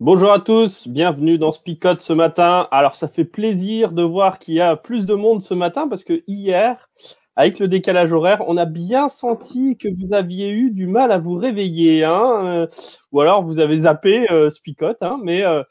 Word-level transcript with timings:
Bonjour 0.00 0.32
à 0.32 0.40
tous, 0.40 0.88
bienvenue 0.88 1.38
dans 1.38 1.52
Spicote 1.52 2.00
ce 2.00 2.12
matin. 2.12 2.66
Alors 2.72 2.96
ça 2.96 3.06
fait 3.06 3.24
plaisir 3.24 3.92
de 3.92 4.02
voir 4.02 4.40
qu'il 4.40 4.54
y 4.54 4.60
a 4.60 4.74
plus 4.74 5.06
de 5.06 5.14
monde 5.14 5.44
ce 5.44 5.54
matin 5.54 5.86
parce 5.86 6.02
que 6.02 6.24
hier, 6.26 6.90
avec 7.36 7.60
le 7.60 7.68
décalage 7.68 8.12
horaire, 8.12 8.42
on 8.48 8.56
a 8.56 8.64
bien 8.64 9.08
senti 9.08 9.76
que 9.76 9.86
vous 9.88 10.12
aviez 10.12 10.50
eu 10.50 10.72
du 10.72 10.88
mal 10.88 11.12
à 11.12 11.18
vous 11.18 11.36
réveiller, 11.36 12.02
hein, 12.02 12.44
euh, 12.44 12.66
ou 13.12 13.20
alors 13.20 13.44
vous 13.44 13.60
avez 13.60 13.78
zappé 13.80 14.28
euh, 14.32 14.50
Spicote, 14.50 15.00
hein, 15.00 15.20
mais 15.22 15.44
euh, 15.44 15.62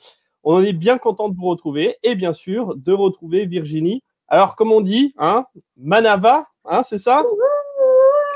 on 0.45 0.63
est 0.63 0.73
bien 0.73 0.97
content 0.97 1.27
de 1.27 1.35
vous 1.35 1.47
retrouver 1.47 1.97
et 2.01 2.15
bien 2.15 2.31
sûr 2.31 2.75
de 2.77 2.93
retrouver 2.93 3.45
Virginie. 3.45 4.03
Alors 4.29 4.55
comme 4.55 4.71
on 4.71 4.81
dit, 4.81 5.13
hein, 5.17 5.45
Manava, 5.75 6.47
hein, 6.63 6.81
c'est 6.81 6.97
ça? 6.97 7.23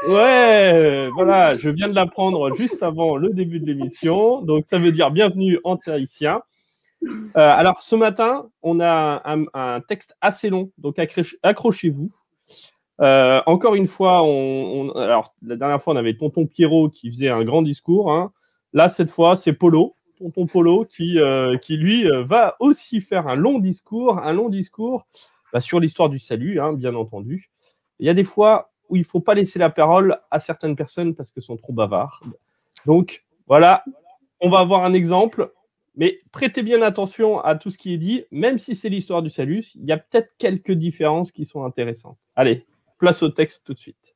Ouais, 0.06 1.10
voilà, 1.10 1.58
je 1.58 1.70
viens 1.70 1.90
de 1.90 1.96
l'apprendre 1.96 2.56
juste 2.56 2.84
avant 2.84 3.18
le 3.18 3.30
début 3.30 3.60
de 3.60 3.66
l'émission, 3.66 4.42
donc 4.42 4.66
ça 4.66 4.78
veut 4.78 4.92
dire 4.92 5.10
bienvenue 5.10 5.60
en 5.64 5.76
terricien. 5.76 6.42
Euh, 7.04 7.20
alors 7.36 7.82
ce 7.82 7.96
matin, 7.96 8.48
on 8.62 8.80
a 8.80 9.24
un, 9.26 9.82
texte 9.82 10.16
assez 10.22 10.50
long, 10.50 10.72
donc 10.78 11.00
accrochez-vous. 11.44 12.12
Euh, 13.02 13.42
encore 13.48 13.76
une 13.76 13.88
fois, 13.88 14.20
alors 14.20 15.34
la 15.42 15.56
dernière 15.56 15.82
fois 15.82 15.94
on 15.94 15.98
avait 15.98 16.16
Tonton 16.16 16.46
Pierrot 16.46 16.90
qui 16.90 17.10
faisait 17.12 17.30
un 17.30 17.44
grand 17.44 17.64
discours. 17.64 18.12
Hein. 18.12 18.32
Là 18.74 18.90
cette 18.90 19.10
fois 19.10 19.36
c'est 19.36 19.54
Polo, 19.54 19.96
Tonton 20.20 20.46
Polo 20.46 20.86
qui, 20.86 21.20
euh, 21.20 21.58
qui 21.58 21.76
lui 21.76 22.08
va 22.26 22.56
aussi 22.60 23.02
faire 23.02 23.28
un 23.28 23.36
long 23.36 23.58
discours, 23.58 24.20
un 24.20 24.34
long 24.34 24.50
discours 24.50 25.08
bah, 25.54 25.60
sur 25.60 25.80
l'histoire 25.80 26.10
du 26.10 26.20
salut, 26.20 26.60
hein, 26.60 26.74
bien 26.74 26.94
entendu. 26.94 27.50
Il 28.00 28.06
y 28.06 28.10
a 28.10 28.14
des 28.14 28.24
fois 28.24 28.72
où 28.90 28.96
il 28.96 29.00
ne 29.00 29.06
faut 29.06 29.20
pas 29.20 29.34
laisser 29.34 29.60
la 29.60 29.70
parole 29.70 30.20
à 30.32 30.40
certaines 30.40 30.76
personnes 30.76 31.16
parce 31.16 31.32
qu'elles 31.32 31.44
sont 31.44 31.58
trop 31.58 31.74
bavardes. 31.74 32.34
Donc, 32.86 33.26
voilà, 33.48 33.84
on 34.40 34.50
va 34.50 34.60
avoir 34.60 34.86
un 34.86 34.94
exemple, 34.94 35.52
mais 35.96 36.22
prêtez 36.32 36.62
bien 36.62 36.82
attention 36.82 37.40
à 37.40 37.56
tout 37.56 37.70
ce 37.70 37.78
qui 37.78 37.94
est 37.94 37.98
dit, 37.98 38.26
même 38.32 38.60
si 38.60 38.76
c'est 38.76 38.90
l'histoire 38.90 39.22
du 39.22 39.30
salut, 39.30 39.66
il 39.76 39.86
y 39.86 39.92
a 39.92 39.98
peut-être 39.98 40.32
quelques 40.38 40.74
différences 40.74 41.32
qui 41.32 41.46
sont 41.46 41.64
intéressantes. 41.64 42.18
Allez, 42.36 42.66
place 42.98 43.24
au 43.24 43.30
texte 43.30 43.64
tout 43.66 43.74
de 43.74 43.80
suite. 43.80 44.16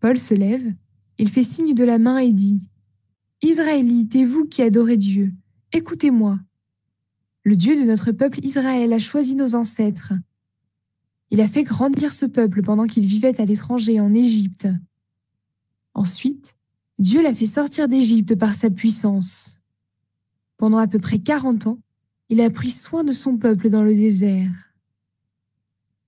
Paul 0.00 0.18
se 0.18 0.32
lève, 0.32 0.72
il 1.18 1.28
fait 1.28 1.42
signe 1.42 1.74
de 1.74 1.84
la 1.84 1.98
main 1.98 2.18
et 2.18 2.32
dit 2.32 2.70
Israélites 3.42 4.16
et 4.16 4.24
vous 4.24 4.46
qui 4.46 4.62
adorez 4.62 4.96
Dieu, 4.96 5.30
écoutez-moi. 5.72 6.38
Le 7.44 7.56
Dieu 7.56 7.80
de 7.80 7.86
notre 7.86 8.12
peuple 8.12 8.44
Israël 8.44 8.92
a 8.92 8.98
choisi 8.98 9.34
nos 9.34 9.54
ancêtres. 9.54 10.12
Il 11.30 11.40
a 11.40 11.48
fait 11.48 11.64
grandir 11.64 12.12
ce 12.12 12.26
peuple 12.26 12.62
pendant 12.62 12.86
qu'il 12.86 13.06
vivait 13.06 13.40
à 13.40 13.44
l'étranger 13.44 14.00
en 14.00 14.12
Égypte. 14.12 14.68
Ensuite, 15.94 16.54
Dieu 16.98 17.22
l'a 17.22 17.34
fait 17.34 17.46
sortir 17.46 17.88
d'Égypte 17.88 18.34
par 18.34 18.54
sa 18.54 18.68
puissance. 18.68 19.58
Pendant 20.58 20.78
à 20.78 20.86
peu 20.86 20.98
près 20.98 21.18
quarante 21.18 21.66
ans, 21.66 21.78
il 22.28 22.40
a 22.42 22.50
pris 22.50 22.70
soin 22.70 23.04
de 23.04 23.12
son 23.12 23.38
peuple 23.38 23.70
dans 23.70 23.82
le 23.82 23.94
désert. 23.94 24.52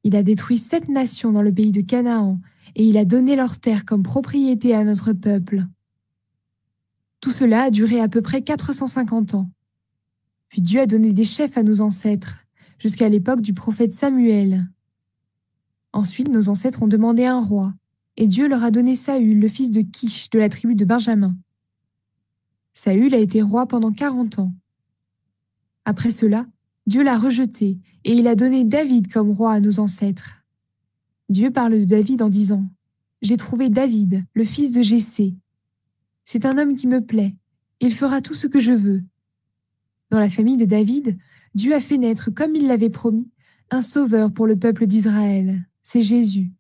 Il 0.05 0.17
a 0.17 0.23
détruit 0.23 0.59
sept 0.59 0.89
nations 0.89 1.33
dans 1.33 1.43
le 1.43 1.53
pays 1.53 1.73
de 1.73 1.81
Canaan 1.81 2.41
et 2.75 2.85
il 2.85 2.99
a 2.99 3.05
donné 3.05 3.37
leurs 3.37 3.59
terres 3.59 3.87
comme 3.87 4.03
propriété 4.03 4.75
à 4.75 4.85
notre 4.85 5.13
peuple. 5.13 5.65
Tout 7.21 7.31
cela 7.31 7.63
a 7.63 7.71
duré 7.71 8.01
à 8.01 8.09
peu 8.09 8.21
près 8.21 8.43
450 8.43 9.35
ans. 9.35 9.51
Puis 10.53 10.61
Dieu 10.61 10.81
a 10.83 10.87
donné 10.87 11.15
des 11.15 11.25
chefs 11.25 11.57
à 11.57 11.63
nos 11.63 11.81
ancêtres, 11.81 12.37
jusqu'à 12.79 13.09
l'époque 13.09 13.41
du 13.41 13.55
prophète 13.55 13.95
Samuel. 13.95 14.69
Ensuite, 15.95 16.29
nos 16.29 16.51
ancêtres 16.51 16.83
ont 16.83 16.89
demandé 16.89 17.25
un 17.25 17.41
roi, 17.41 17.73
et 18.19 18.27
Dieu 18.27 18.49
leur 18.49 18.63
a 18.63 18.71
donné 18.71 18.95
Saül, 18.95 19.41
le 19.41 19.49
fils 19.49 19.71
de 19.71 19.81
Kish, 19.81 20.29
de 20.29 20.39
la 20.39 20.51
tribu 20.51 20.75
de 20.75 20.85
Benjamin. 20.85 21.35
Saül 22.75 23.15
a 23.15 23.19
été 23.19 23.41
roi 23.41 23.67
pendant 23.67 23.93
quarante 23.93 24.41
ans. 24.41 24.53
Après 25.87 26.11
cela, 26.11 26.47
Dieu 26.87 27.03
l'a 27.03 27.17
rejeté, 27.17 27.79
et 28.05 28.13
il 28.13 28.27
a 28.27 28.35
donné 28.35 28.65
David 28.65 29.11
comme 29.11 29.31
roi 29.31 29.55
à 29.55 29.61
nos 29.61 29.81
ancêtres. 29.81 30.45
Dieu 31.31 31.51
parle 31.51 31.79
de 31.79 31.85
David 31.85 32.21
en 32.21 32.29
disant 32.29 32.69
J'ai 33.23 33.39
trouvé 33.39 33.71
David, 33.71 34.27
le 34.35 34.45
fils 34.45 34.73
de 34.73 34.83
Jessé. 34.83 35.35
C'est 36.27 36.45
un 36.45 36.59
homme 36.59 36.77
qui 36.77 36.89
me 36.89 37.01
plaît, 37.01 37.35
il 37.81 37.95
fera 37.95 38.21
tout 38.21 38.35
ce 38.35 38.47
que 38.47 38.61
je 38.61 38.73
veux. 38.73 39.03
Dans 40.13 40.21
la 40.21 40.29
famille 40.29 40.59
de 40.59 40.67
David, 40.67 41.17
Dieu 41.55 41.75
a 41.75 41.81
fait 41.81 41.97
naître, 41.97 42.31
comme 42.31 42.55
il 42.55 42.67
l'avait 42.67 42.91
promis, 42.91 43.31
un 43.71 43.81
sauveur 43.81 44.31
pour 44.31 44.47
le 44.47 44.59
peuple 44.59 44.87
d'Israël. 44.87 45.67
C'est 45.83 46.03
Jésus. 46.03 46.53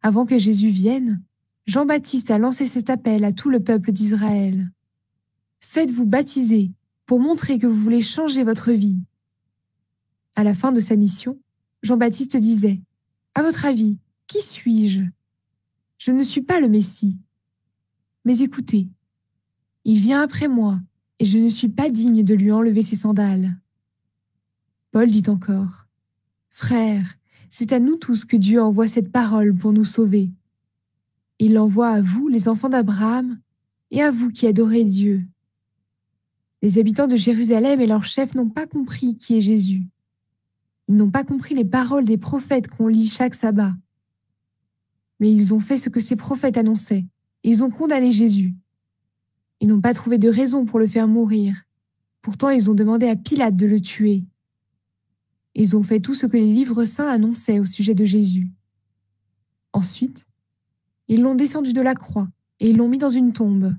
Avant 0.00 0.24
que 0.24 0.38
Jésus 0.38 0.70
vienne, 0.70 1.22
Jean-Baptiste 1.66 2.30
a 2.30 2.38
lancé 2.38 2.66
cet 2.66 2.88
appel 2.88 3.26
à 3.26 3.32
tout 3.34 3.50
le 3.50 3.60
peuple 3.60 3.92
d'Israël. 3.92 4.72
Faites-vous 5.60 6.06
baptiser 6.06 6.72
pour 7.04 7.20
montrer 7.20 7.58
que 7.58 7.66
vous 7.66 7.76
voulez 7.76 8.00
changer 8.00 8.42
votre 8.42 8.72
vie. 8.72 9.02
À 10.34 10.42
la 10.42 10.54
fin 10.54 10.72
de 10.72 10.80
sa 10.80 10.96
mission, 10.96 11.38
Jean-Baptiste 11.82 12.38
disait 12.38 12.80
À 13.34 13.42
votre 13.42 13.66
avis, 13.66 13.98
qui 14.26 14.40
suis-je? 14.40 15.02
Je 15.98 16.10
ne 16.10 16.22
suis 16.22 16.40
pas 16.40 16.58
le 16.58 16.70
Messie. 16.70 17.18
Mais 18.24 18.38
écoutez, 18.38 18.88
il 19.84 19.98
vient 19.98 20.22
après 20.22 20.48
moi 20.48 20.80
et 21.22 21.24
je 21.24 21.38
ne 21.38 21.48
suis 21.48 21.68
pas 21.68 21.88
digne 21.88 22.24
de 22.24 22.34
lui 22.34 22.50
enlever 22.50 22.82
ses 22.82 22.96
sandales. 22.96 23.56
Paul 24.90 25.08
dit 25.08 25.22
encore, 25.28 25.86
Frères, 26.50 27.16
c'est 27.48 27.72
à 27.72 27.78
nous 27.78 27.94
tous 27.94 28.24
que 28.24 28.36
Dieu 28.36 28.60
envoie 28.60 28.88
cette 28.88 29.12
parole 29.12 29.54
pour 29.54 29.72
nous 29.72 29.84
sauver. 29.84 30.32
Il 31.38 31.52
l'envoie 31.52 31.90
à 31.90 32.00
vous, 32.00 32.26
les 32.26 32.48
enfants 32.48 32.68
d'Abraham, 32.68 33.38
et 33.92 34.02
à 34.02 34.10
vous 34.10 34.32
qui 34.32 34.48
adorez 34.48 34.82
Dieu. 34.82 35.22
Les 36.60 36.80
habitants 36.80 37.06
de 37.06 37.14
Jérusalem 37.14 37.80
et 37.80 37.86
leurs 37.86 38.04
chefs 38.04 38.34
n'ont 38.34 38.50
pas 38.50 38.66
compris 38.66 39.16
qui 39.16 39.36
est 39.36 39.40
Jésus. 39.40 39.86
Ils 40.88 40.96
n'ont 40.96 41.12
pas 41.12 41.22
compris 41.22 41.54
les 41.54 41.64
paroles 41.64 42.04
des 42.04 42.18
prophètes 42.18 42.66
qu'on 42.66 42.88
lit 42.88 43.06
chaque 43.06 43.36
sabbat. 43.36 43.76
Mais 45.20 45.30
ils 45.30 45.54
ont 45.54 45.60
fait 45.60 45.76
ce 45.76 45.88
que 45.88 46.00
ces 46.00 46.16
prophètes 46.16 46.58
annonçaient. 46.58 47.06
Ils 47.44 47.62
ont 47.62 47.70
condamné 47.70 48.10
Jésus. 48.10 48.56
Ils 49.62 49.68
n'ont 49.68 49.80
pas 49.80 49.94
trouvé 49.94 50.18
de 50.18 50.28
raison 50.28 50.64
pour 50.64 50.80
le 50.80 50.88
faire 50.88 51.06
mourir. 51.06 51.54
Pourtant, 52.20 52.48
ils 52.50 52.68
ont 52.68 52.74
demandé 52.74 53.06
à 53.06 53.14
Pilate 53.14 53.54
de 53.54 53.64
le 53.64 53.80
tuer. 53.80 54.24
Ils 55.54 55.76
ont 55.76 55.84
fait 55.84 56.00
tout 56.00 56.14
ce 56.14 56.26
que 56.26 56.36
les 56.36 56.52
livres 56.52 56.82
saints 56.82 57.08
annonçaient 57.08 57.60
au 57.60 57.64
sujet 57.64 57.94
de 57.94 58.04
Jésus. 58.04 58.50
Ensuite, 59.72 60.26
ils 61.06 61.22
l'ont 61.22 61.36
descendu 61.36 61.72
de 61.72 61.80
la 61.80 61.94
croix 61.94 62.28
et 62.58 62.70
ils 62.70 62.76
l'ont 62.76 62.88
mis 62.88 62.98
dans 62.98 63.08
une 63.08 63.32
tombe. 63.32 63.72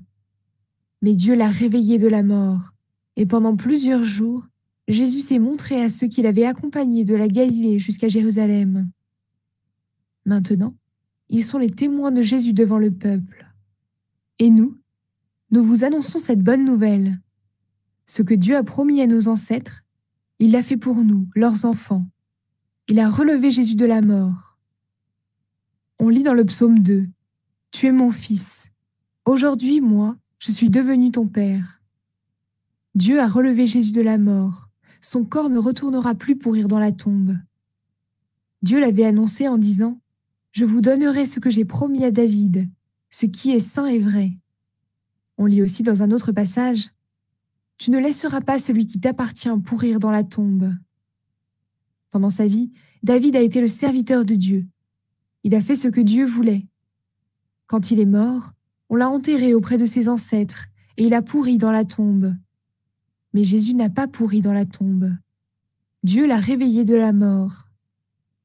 Mais 1.02 1.14
Dieu 1.14 1.34
l'a 1.34 1.50
réveillé 1.50 1.98
de 1.98 2.08
la 2.08 2.22
mort, 2.22 2.72
et 3.16 3.26
pendant 3.26 3.54
plusieurs 3.54 4.04
jours, 4.04 4.46
Jésus 4.88 5.20
s'est 5.20 5.38
montré 5.38 5.82
à 5.82 5.90
ceux 5.90 6.06
qui 6.06 6.22
l'avaient 6.22 6.46
accompagné 6.46 7.04
de 7.04 7.14
la 7.14 7.28
Galilée 7.28 7.78
jusqu'à 7.78 8.08
Jérusalem. 8.08 8.88
Maintenant, 10.24 10.74
ils 11.28 11.44
sont 11.44 11.58
les 11.58 11.70
témoins 11.70 12.10
de 12.10 12.22
Jésus 12.22 12.54
devant 12.54 12.78
le 12.78 12.90
peuple. 12.90 13.52
Et 14.38 14.48
nous, 14.48 14.78
nous 15.50 15.62
vous 15.62 15.84
annonçons 15.84 16.18
cette 16.18 16.42
bonne 16.42 16.64
nouvelle. 16.64 17.20
Ce 18.06 18.22
que 18.22 18.34
Dieu 18.34 18.56
a 18.56 18.62
promis 18.62 19.00
à 19.00 19.06
nos 19.06 19.28
ancêtres, 19.28 19.84
il 20.38 20.52
l'a 20.52 20.62
fait 20.62 20.76
pour 20.76 20.96
nous, 20.96 21.28
leurs 21.34 21.64
enfants. 21.64 22.06
Il 22.88 22.98
a 22.98 23.08
relevé 23.08 23.50
Jésus 23.50 23.76
de 23.76 23.86
la 23.86 24.02
mort. 24.02 24.58
On 25.98 26.08
lit 26.08 26.22
dans 26.22 26.34
le 26.34 26.44
psaume 26.44 26.80
2, 26.80 27.06
Tu 27.70 27.86
es 27.86 27.92
mon 27.92 28.10
fils. 28.10 28.70
Aujourd'hui, 29.24 29.80
moi, 29.80 30.16
je 30.38 30.52
suis 30.52 30.70
devenu 30.70 31.10
ton 31.10 31.26
père. 31.26 31.80
Dieu 32.94 33.20
a 33.20 33.26
relevé 33.26 33.66
Jésus 33.66 33.92
de 33.92 34.02
la 34.02 34.18
mort. 34.18 34.68
Son 35.00 35.24
corps 35.24 35.50
ne 35.50 35.58
retournera 35.58 36.14
plus 36.14 36.36
pourrir 36.36 36.68
dans 36.68 36.78
la 36.78 36.92
tombe. 36.92 37.36
Dieu 38.62 38.80
l'avait 38.80 39.04
annoncé 39.04 39.48
en 39.48 39.58
disant, 39.58 40.00
Je 40.52 40.64
vous 40.64 40.80
donnerai 40.80 41.26
ce 41.26 41.40
que 41.40 41.50
j'ai 41.50 41.64
promis 41.64 42.04
à 42.04 42.10
David, 42.10 42.68
ce 43.10 43.26
qui 43.26 43.50
est 43.52 43.60
saint 43.60 43.86
et 43.86 43.98
vrai. 43.98 44.32
On 45.38 45.46
lit 45.46 45.62
aussi 45.62 45.82
dans 45.82 46.02
un 46.02 46.10
autre 46.10 46.32
passage 46.32 46.90
Tu 47.78 47.90
ne 47.90 47.98
laisseras 47.98 48.40
pas 48.40 48.58
celui 48.58 48.86
qui 48.86 49.00
t'appartient 49.00 49.48
pourrir 49.64 49.98
dans 49.98 50.10
la 50.10 50.24
tombe. 50.24 50.72
Pendant 52.10 52.30
sa 52.30 52.46
vie, 52.46 52.72
David 53.02 53.36
a 53.36 53.40
été 53.40 53.60
le 53.60 53.68
serviteur 53.68 54.24
de 54.24 54.34
Dieu. 54.34 54.66
Il 55.42 55.54
a 55.54 55.60
fait 55.60 55.74
ce 55.74 55.88
que 55.88 56.00
Dieu 56.00 56.24
voulait. 56.24 56.66
Quand 57.66 57.90
il 57.90 58.00
est 58.00 58.06
mort, 58.06 58.52
on 58.88 58.96
l'a 58.96 59.10
enterré 59.10 59.54
auprès 59.54 59.78
de 59.78 59.84
ses 59.84 60.08
ancêtres 60.08 60.66
et 60.96 61.06
il 61.06 61.14
a 61.14 61.22
pourri 61.22 61.58
dans 61.58 61.72
la 61.72 61.84
tombe. 61.84 62.34
Mais 63.32 63.44
Jésus 63.44 63.74
n'a 63.74 63.90
pas 63.90 64.06
pourri 64.06 64.40
dans 64.40 64.52
la 64.52 64.64
tombe. 64.64 65.12
Dieu 66.04 66.26
l'a 66.26 66.36
réveillé 66.36 66.84
de 66.84 66.94
la 66.94 67.12
mort. 67.12 67.68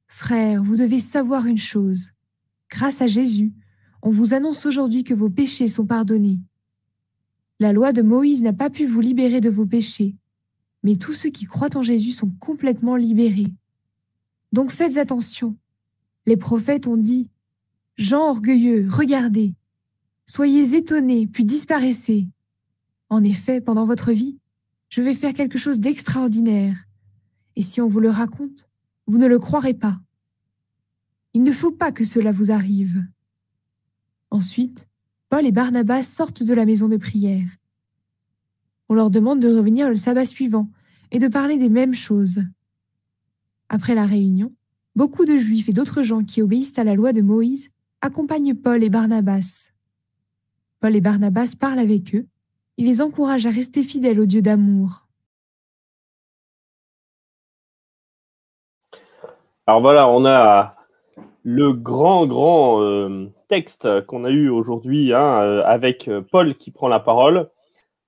Frères, 0.08 0.64
vous 0.64 0.76
devez 0.76 1.00
savoir 1.00 1.46
une 1.46 1.58
chose. 1.58 2.12
Grâce 2.70 3.02
à 3.02 3.08
Jésus, 3.08 3.54
on 4.02 4.10
vous 4.10 4.34
annonce 4.34 4.66
aujourd'hui 4.66 5.04
que 5.04 5.14
vos 5.14 5.30
péchés 5.30 5.68
sont 5.68 5.86
pardonnés. 5.86 6.40
La 7.60 7.74
loi 7.74 7.92
de 7.92 8.02
Moïse 8.02 8.42
n'a 8.42 8.54
pas 8.54 8.70
pu 8.70 8.86
vous 8.86 9.02
libérer 9.02 9.42
de 9.42 9.50
vos 9.50 9.66
péchés, 9.66 10.16
mais 10.84 10.96
tous 10.96 11.14
ceux 11.14 11.30
qui 11.30 11.46
croient 11.46 11.76
en 11.76 11.82
Jésus 11.82 12.14
sont 12.14 12.32
complètement 12.40 12.96
libérés. 12.96 13.54
Donc 14.54 14.72
faites 14.72 14.98
attention. 14.98 15.58
Les 16.26 16.38
prophètes 16.38 16.88
ont 16.88 16.98
dit, 16.98 17.30
Gens 17.98 18.30
orgueilleux, 18.30 18.88
regardez. 18.90 19.54
Soyez 20.26 20.76
étonnés, 20.76 21.28
puis 21.28 21.44
disparaissez. 21.44 22.30
En 23.10 23.24
effet, 23.24 23.60
pendant 23.60 23.86
votre 23.86 24.12
vie, 24.12 24.40
je 24.88 25.02
vais 25.02 25.16
faire 25.16 25.34
quelque 25.34 25.58
chose 25.58 25.80
d'extraordinaire. 25.80 26.78
Et 27.56 27.62
si 27.62 27.82
on 27.82 27.88
vous 27.88 28.00
le 28.00 28.10
raconte, 28.10 28.70
vous 29.06 29.18
ne 29.18 29.28
le 29.28 29.38
croirez 29.38 29.74
pas. 29.74 30.00
Il 31.34 31.44
ne 31.44 31.52
faut 31.52 31.72
pas 31.72 31.92
que 31.92 32.06
cela 32.06 32.32
vous 32.32 32.52
arrive. 32.52 33.04
Ensuite, 34.32 34.89
Paul 35.30 35.46
et 35.46 35.52
Barnabas 35.52 36.04
sortent 36.04 36.44
de 36.44 36.54
la 36.56 36.66
maison 36.66 36.88
de 36.88 36.98
prière. 36.98 37.48
On 38.90 38.96
leur 38.96 39.12
demande 39.12 39.40
de 39.40 39.56
revenir 39.56 39.88
le 39.88 39.96
sabbat 39.96 40.26
suivant 40.26 40.68
et 41.12 41.20
de 41.20 41.28
parler 41.28 41.58
des 41.58 41.70
mêmes 41.70 41.94
choses. 41.94 42.44
Après 43.70 43.94
la 43.94 44.08
réunion, 44.08 44.52
beaucoup 44.96 45.26
de 45.26 45.38
Juifs 45.38 45.70
et 45.70 45.74
d'autres 45.74 46.02
gens 46.02 46.24
qui 46.24 46.42
obéissent 46.42 46.80
à 46.80 46.84
la 46.84 46.96
loi 46.96 47.14
de 47.14 47.22
Moïse 47.22 47.70
accompagnent 48.02 48.56
Paul 48.56 48.84
et 48.84 48.90
Barnabas. 48.90 49.70
Paul 50.80 50.96
et 50.96 51.02
Barnabas 51.02 51.54
parlent 51.60 51.80
avec 51.80 52.16
eux, 52.16 52.26
ils 52.78 52.86
les 52.86 53.02
encouragent 53.02 53.46
à 53.46 53.52
rester 53.52 53.84
fidèles 53.84 54.20
au 54.20 54.26
Dieu 54.26 54.42
d'amour. 54.42 55.06
Alors 59.68 59.82
voilà, 59.82 60.10
on 60.10 60.26
a 60.26 60.76
le 61.44 61.74
grand, 61.74 62.26
grand 62.26 62.82
euh, 62.82 63.30
texte 63.50 64.06
qu'on 64.06 64.24
a 64.24 64.30
eu 64.30 64.48
aujourd'hui 64.48 65.14
hein, 65.14 65.42
euh, 65.42 65.64
avec 65.66 66.08
euh, 66.08 66.22
Paul 66.22 66.56
qui 66.56 66.72
prend 66.72 66.88
la 66.88 67.02
parole. 67.02 67.50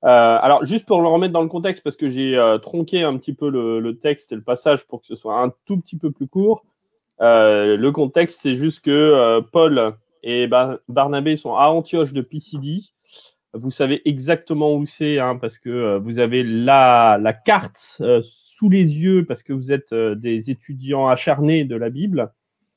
alors, 0.04 0.66
juste 0.66 0.86
pour 0.86 1.02
le 1.02 1.08
remettre 1.08 1.34
dans 1.34 1.42
le 1.42 1.50
contexte, 1.50 1.84
parce 1.84 1.98
que 1.98 2.10
j'ai 2.10 2.36
tronqué 2.64 3.04
un 3.04 3.18
petit 3.18 3.34
peu 3.34 3.50
le, 3.50 4.00
texte 4.00 4.32
et 4.32 4.36
le 4.36 4.42
passage 4.42 4.88
pour 4.88 5.02
que 5.02 5.08
ce 5.08 5.16
soit 5.16 5.40
un 5.40 5.54
tout 5.66 5.78
petit 5.78 5.98
peu 5.98 6.10
plus 6.10 6.28
court. 6.28 6.64
le 7.20 7.90
contexte, 7.92 8.40
c'est 8.42 8.56
juste 8.56 8.80
que 8.80 9.42
Paul 9.52 9.94
et 10.24 10.50
Barnabé 10.88 11.36
sont 11.38 11.54
à 11.54 11.68
Antioche 11.68 12.14
de 12.14 12.22
Pisidie. 12.22 12.94
Vous 13.54 13.70
savez 13.70 14.02
exactement 14.06 14.74
où 14.74 14.88
c'est, 14.88 15.20
hein, 15.20 15.38
parce 15.40 15.60
que 15.60 16.00
vous 16.00 16.18
avez 16.18 16.42
la 16.42 17.34
carte 17.46 18.02
sous 18.24 18.70
les 18.70 18.98
yeux, 18.98 19.24
parce 19.26 19.44
que 19.44 19.54
vous 19.54 19.72
êtes 19.72 19.94
des 19.94 20.50
étudiants 20.50 21.10
acharnés 21.10 21.64
de 21.64 21.76
la 21.76 21.92
Bible. 21.92 22.32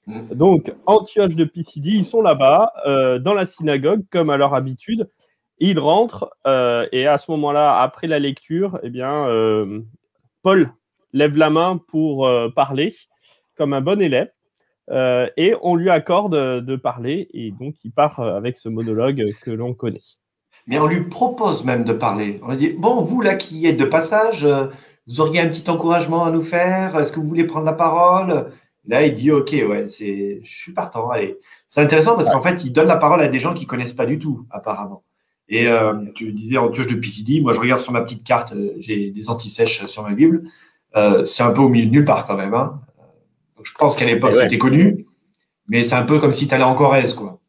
Mm. 0.07 0.35
Donc, 0.35 0.73
Antioche 0.87 1.35
de 1.35 1.45
Pisidie, 1.45 1.99
ils 1.99 2.05
sont 2.05 2.23
là-bas, 2.23 2.73
euh, 2.87 3.19
dans 3.19 3.35
la 3.35 3.47
synagogue, 3.47 4.03
comme 4.11 4.31
à 4.31 4.37
leur 4.37 4.55
habitude. 4.55 5.09
Ils 5.59 5.79
rentrent, 5.79 6.31
euh, 6.47 6.87
et 6.93 7.07
à 7.07 7.19
ce 7.19 7.31
moment-là, 7.31 7.81
après 7.81 8.07
la 8.07 8.19
lecture, 8.19 8.79
eh 8.83 8.91
bien, 8.91 9.29
euh, 9.29 9.81
Paul 10.43 10.71
lève 11.13 11.37
la 11.37 11.49
main 11.51 11.81
pour 11.89 12.29
parler, 12.57 12.93
comme 13.57 13.73
un 13.73 13.81
bon 13.81 14.01
élève, 14.01 14.31
et 14.91 15.55
on 15.63 15.77
lui 15.77 15.89
accorde 15.89 16.35
de 16.35 16.77
parler, 16.77 17.29
et 17.33 17.53
donc 17.53 17.77
il 17.85 17.93
part 17.93 18.19
avec 18.19 18.57
ce 18.57 18.69
monologue 18.69 19.23
que 19.43 19.53
l'on 19.53 19.75
connaît. 19.75 20.03
Mais 20.67 20.81
on 20.81 20.89
lui 20.89 21.05
propose 21.05 21.65
même 21.65 21.85
de 21.85 21.93
parler. 21.93 22.41
On 22.43 22.51
lui 22.51 22.57
dit, 22.57 22.71
bon, 22.77 23.03
vous 23.03 23.21
là 23.21 23.37
qui 23.37 23.65
êtes 23.67 23.77
de 23.77 23.85
passage, 23.85 24.45
vous 25.07 25.21
auriez 25.21 25.41
un 25.41 25.49
petit 25.49 25.71
encouragement 25.71 26.25
à 26.25 26.33
nous 26.33 26.43
faire? 26.43 26.99
Est-ce 26.99 27.13
que 27.13 27.21
vous 27.21 27.29
voulez 27.29 27.45
prendre 27.45 27.67
la 27.67 27.75
parole? 27.75 28.51
Là, 28.87 29.07
il 29.07 29.15
dit 29.15 29.31
OK, 29.31 29.51
ouais, 29.53 29.89
c'est, 29.89 30.41
je 30.43 30.59
suis 30.59 30.73
partant. 30.73 31.11
Allez, 31.11 31.39
c'est 31.69 31.81
intéressant 31.81 32.17
parce 32.17 32.29
qu'en 32.29 32.43
fait, 32.43 32.65
il 32.65 32.73
donne 32.73 32.89
la 32.89 32.97
parole 32.97 33.21
à 33.21 33.29
des 33.29 33.39
gens 33.39 33.55
qui 33.55 33.67
connaissent 33.67 33.95
pas 33.95 34.07
du 34.07 34.19
tout, 34.19 34.47
apparemment. 34.51 35.03
Et 35.49 35.69
euh, 35.69 36.05
tu 36.15 36.33
disais 36.33 36.57
en 36.57 36.71
tuche 36.71 36.87
de 36.87 36.95
PCD, 36.95 37.41
moi 37.41 37.53
je 37.53 37.61
regarde 37.61 37.81
sur 37.81 37.93
ma 37.93 38.01
petite 38.01 38.25
carte, 38.25 38.53
euh, 38.55 38.75
j'ai 38.79 39.11
des 39.11 39.29
anti-sèches 39.29 39.87
sur 39.87 40.03
ma 40.03 40.15
Bible. 40.15 40.49
Euh, 40.97 41.25
c'est 41.25 41.43
un 41.43 41.51
peu 41.51 41.61
au 41.61 41.69
milieu 41.69 41.87
de 41.87 41.91
nulle 41.91 42.05
part 42.05 42.25
quand 42.27 42.37
même. 42.37 42.55
Hein. 42.55 42.81
Donc, 43.57 43.67
je 43.67 43.75
pense 43.75 43.97
qu'à 43.97 44.07
l'époque 44.07 44.35
c'était 44.35 44.59
connu, 44.59 45.07
mais 45.69 45.83
c'est 45.83 45.97
un 45.97 46.05
peu 46.05 46.19
comme 46.19 46.33
si 46.33 46.49
tu 46.49 46.55
allais 46.55 46.65
en 46.65 46.75
Corrèze, 46.75 47.15
quoi. 47.15 47.41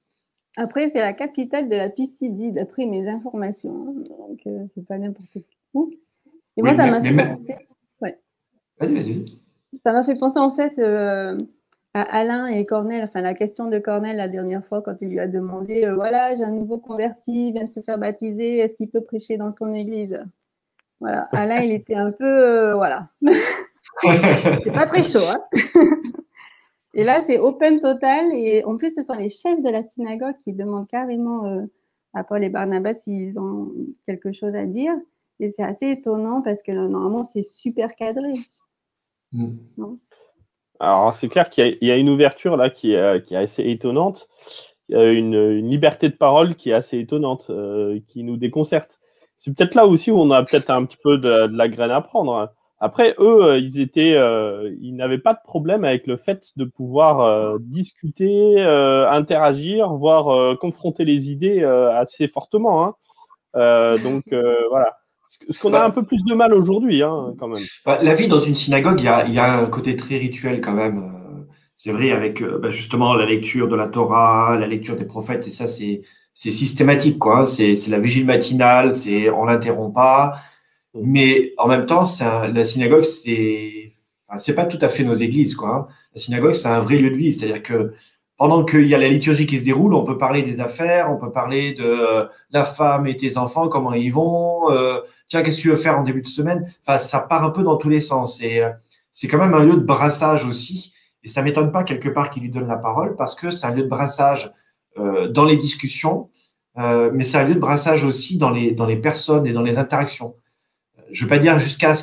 Après, 0.58 0.90
c'est 0.90 1.00
la 1.00 1.14
capitale 1.14 1.68
de 1.68 1.76
la 1.76 1.90
PCD, 1.90 2.52
d'après 2.52 2.86
mes 2.86 3.10
informations. 3.10 3.88
Hein. 3.90 4.04
Donc, 4.08 4.40
c'est 4.74 4.88
pas 4.88 4.98
n'importe 4.98 5.28
où. 5.74 5.92
Et 6.56 6.62
moi, 6.62 6.78
ça 6.78 6.88
m'a 6.88 7.02
fait. 7.02 7.68
Ouais. 8.02 8.18
Vas-y, 8.80 8.96
vas-y. 8.96 9.26
Ça 9.84 9.94
m'a 9.94 10.04
fait 10.04 10.16
penser 10.16 10.40
en 10.40 10.52
fait 10.52 10.74
euh, 10.80 11.38
à 11.94 12.02
Alain 12.02 12.48
et 12.48 12.66
Cornel, 12.66 13.04
enfin 13.04 13.22
la 13.22 13.34
question 13.34 13.70
de 13.70 13.80
Cornel 13.80 14.18
la 14.18 14.28
dernière 14.28 14.66
fois 14.66 14.82
quand 14.82 14.96
il 15.02 15.10
lui 15.10 15.20
a 15.20 15.28
demandé 15.28 15.86
euh, 15.86 15.96
voilà, 15.96 16.36
j'ai 16.36 16.44
un 16.44 16.52
nouveau 16.52 16.78
converti, 16.78 17.50
il 17.50 17.54
vient 17.54 17.64
de 17.64 17.72
se 17.72 17.82
faire 17.82 17.98
baptiser, 17.98 18.60
est-ce 18.60 18.76
qu'il 18.76 18.90
peut 18.90 19.02
prêcher 19.02 19.38
dans 19.38 19.52
ton 19.52 19.74
église? 19.74 20.20
Voilà, 21.00 21.28
Alain 21.32 21.62
il 21.62 21.72
était 21.72 21.96
un 21.96 22.12
peu 22.12 22.26
euh, 22.26 22.76
voilà. 22.76 23.10
c'est 24.02 24.72
pas 24.72 24.88
très 24.88 25.04
chaud. 25.04 25.20
Hein 25.30 25.44
et 26.94 27.04
là 27.04 27.22
c'est 27.28 27.40
open 27.40 27.80
total 27.80 28.32
et 28.34 28.64
en 28.66 28.78
plus 28.78 28.94
ce 28.94 29.04
sont 29.04 29.14
les 29.14 29.30
chefs 29.30 29.62
de 29.62 29.70
la 29.70 29.84
synagogue 29.84 30.36
qui 30.44 30.54
demandent 30.54 30.88
carrément 30.88 31.66
à 32.14 32.24
Paul 32.24 32.44
et 32.44 32.50
Barnabas 32.50 32.96
s'ils 33.04 33.38
ont 33.38 33.72
quelque 34.06 34.32
chose 34.32 34.56
à 34.56 34.66
dire. 34.66 34.94
Et 35.40 35.52
c'est 35.56 35.64
assez 35.64 35.92
étonnant 35.92 36.42
parce 36.42 36.62
que 36.64 36.72
normalement 36.72 37.24
c'est 37.24 37.44
super 37.44 37.96
cadré. 37.96 38.34
Mm. 39.32 39.56
Alors, 40.80 41.16
c'est 41.16 41.30
clair 41.30 41.50
qu'il 41.50 41.78
y, 41.82 41.92
a 41.92 41.98
une 41.98 42.10
ouverture 42.10 42.58
là 42.58 42.70
qui 42.70 42.94
est, 42.94 43.26
qui 43.26 43.34
est 43.34 43.38
assez 43.38 43.64
étonnante. 43.64 44.28
Il 44.90 44.96
y 44.96 45.00
a 45.00 45.12
une, 45.12 45.68
liberté 45.68 46.10
de 46.10 46.16
parole 46.16 46.56
qui 46.56 46.70
est 46.70 46.74
assez 46.74 47.00
étonnante, 47.00 47.48
euh, 47.50 48.00
qui 48.08 48.24
nous 48.24 48.38
déconcerte. 48.38 49.00
C'est 49.38 49.54
peut-être 49.56 49.76
là 49.76 49.86
aussi 49.86 50.12
où 50.12 50.20
on 50.20 50.32
a 50.32 50.44
peut-être 50.44 50.70
un 50.70 50.86
petit 50.86 50.98
peu 51.04 51.18
de, 51.18 51.48
la 51.52 51.68
graine 51.68 51.92
à 51.92 52.02
prendre. 52.02 52.54
Après, 52.80 53.16
eux, 53.20 53.44
euh, 53.44 53.58
ils 53.58 53.80
étaient, 53.80 54.16
euh, 54.16 54.72
ils 54.82 54.96
n'avaient 54.96 55.18
pas 55.18 55.34
de 55.34 55.40
problème 55.44 55.84
avec 55.86 56.08
le 56.08 56.18
fait 56.18 56.52
de 56.56 56.66
pouvoir 56.66 57.60
discuter, 57.60 58.62
interagir, 58.62 59.94
voire 59.94 60.58
confronter 60.60 61.06
les 61.06 61.32
idées 61.32 61.64
assez 61.64 62.28
fortement. 62.28 62.86
Hein. 62.86 63.96
donc 64.04 64.24
voilà. 64.70 64.98
Ce 65.50 65.60
qu'on 65.60 65.74
a 65.74 65.80
bah. 65.80 65.86
un 65.86 65.90
peu 65.90 66.04
plus 66.04 66.24
de 66.24 66.34
mal 66.34 66.54
aujourd'hui, 66.54 67.04
hein, 67.04 67.34
quand 67.40 67.48
même. 67.48 67.64
Bah, 67.86 68.00
la 68.02 68.16
vie 68.16 68.28
dans 68.28 68.40
une 68.40 68.56
synagogue, 68.56 69.00
il 69.00 69.34
y 69.34 69.40
a, 69.40 69.60
un 69.60 69.66
côté 69.68 69.96
très 69.96 70.18
rituel 70.18 70.62
quand 70.62 70.74
même. 70.74 70.98
Euh, 70.98 71.44
c'est 71.76 71.92
vrai, 71.92 72.12
avec 72.12 72.42
euh, 72.42 72.60
bah, 72.60 72.70
justement 72.70 73.14
la 73.14 73.26
lecture 73.26 73.68
de 73.68 73.76
la 73.76 73.88
Torah, 73.88 74.58
la 74.60 74.68
lecture 74.68 74.96
des 74.96 75.06
prophètes, 75.06 75.48
et 75.48 75.52
ça, 75.52 75.68
c'est 75.68 76.02
systématique, 76.34 77.20
quoi. 77.20 77.40
Hein. 77.40 77.46
C'est 77.46 77.88
la 77.88 78.00
vigile 78.00 78.26
matinale, 78.26 78.94
c'est 78.94 79.30
on 79.30 79.46
l'interrompt 79.46 79.94
pas. 79.94 80.40
Mais 80.94 81.54
en 81.58 81.68
même 81.68 81.86
temps, 81.86 82.04
la 82.22 82.64
synagogue, 82.64 83.04
c'est 83.04 83.94
c'est 84.38 84.56
pas 84.56 84.66
tout 84.66 84.80
à 84.82 84.90
fait 84.90 85.04
nos 85.04 85.14
églises, 85.14 85.56
quoi. 85.56 85.70
Hein. 85.70 85.88
La 86.14 86.22
synagogue, 86.22 86.54
c'est 86.54 86.68
un 86.68 86.80
vrai 86.80 86.98
lieu 86.98 87.10
de 87.10 87.16
vie, 87.16 87.34
c'est-à-dire 87.34 87.64
que 87.64 87.94
pendant 88.38 88.66
qu'il 88.66 88.88
y 88.88 88.96
a 88.96 88.98
la 88.98 89.08
liturgie 89.08 89.46
qui 89.46 89.60
se 89.60 89.64
déroule, 89.64 89.94
on 89.94 90.04
peut 90.04 90.18
parler 90.18 90.42
des 90.42 90.60
affaires, 90.60 91.10
on 91.10 91.18
peut 91.18 91.32
parler 91.32 91.74
de 91.74 91.86
euh, 91.86 92.26
la 92.52 92.66
femme 92.66 93.08
et 93.08 93.16
tes 93.16 93.38
enfants, 93.38 93.70
comment 93.70 93.94
ils 93.94 94.12
vont, 94.12 94.70
euh, 94.72 95.00
tiens, 95.28 95.42
qu'est-ce 95.42 95.58
que 95.58 95.62
tu 95.62 95.70
veux 95.70 95.76
faire 95.76 95.98
en 95.98 96.04
début 96.04 96.22
de 96.22 96.28
semaine? 96.28 96.72
Enfin, 96.86 96.98
ça 96.98 97.20
part 97.20 97.44
un 97.44 97.50
peu 97.50 97.64
dans 97.64 97.78
tous 97.78 97.90
les 97.90 98.00
sens. 98.00 98.42
Et 98.42 98.62
euh, 98.62 98.70
c'est 99.12 99.28
quand 99.28 99.38
même 99.38 99.54
un 99.54 99.64
lieu 99.64 99.76
de 99.76 99.84
brassage 99.84 100.46
aussi. 100.46 100.94
Et 101.24 101.28
ça 101.28 101.42
m'étonne 101.42 101.72
pas 101.72 101.84
quelque 101.84 102.10
part 102.10 102.30
qu'il 102.30 102.44
lui 102.44 102.52
donne 102.52 102.68
la 102.68 102.78
parole 102.78 103.16
parce 103.16 103.34
que 103.34 103.50
c'est 103.50 103.66
un 103.66 103.74
lieu 103.74 103.84
de 103.84 103.88
brassage 103.88 104.54
euh, 105.00 105.28
dans 105.28 105.44
les 105.44 105.58
discussions, 105.58 106.30
euh, 106.78 107.10
mais 107.14 107.24
c'est 107.24 107.38
un 107.38 107.46
lieu 107.46 107.56
de 107.56 107.60
brassage 107.60 108.04
aussi 108.04 108.38
dans 108.38 108.52
les, 108.52 108.72
dans 108.72 108.86
les 108.86 108.96
personnes 108.96 109.48
et 109.48 109.52
dans 109.52 109.64
les 109.64 109.78
interactions. 109.78 110.36
Je 111.12 111.24
ne 111.24 111.26
veux 111.26 111.30
pas 111.30 111.40
dire 111.40 111.58
jusqu'à 111.58 111.94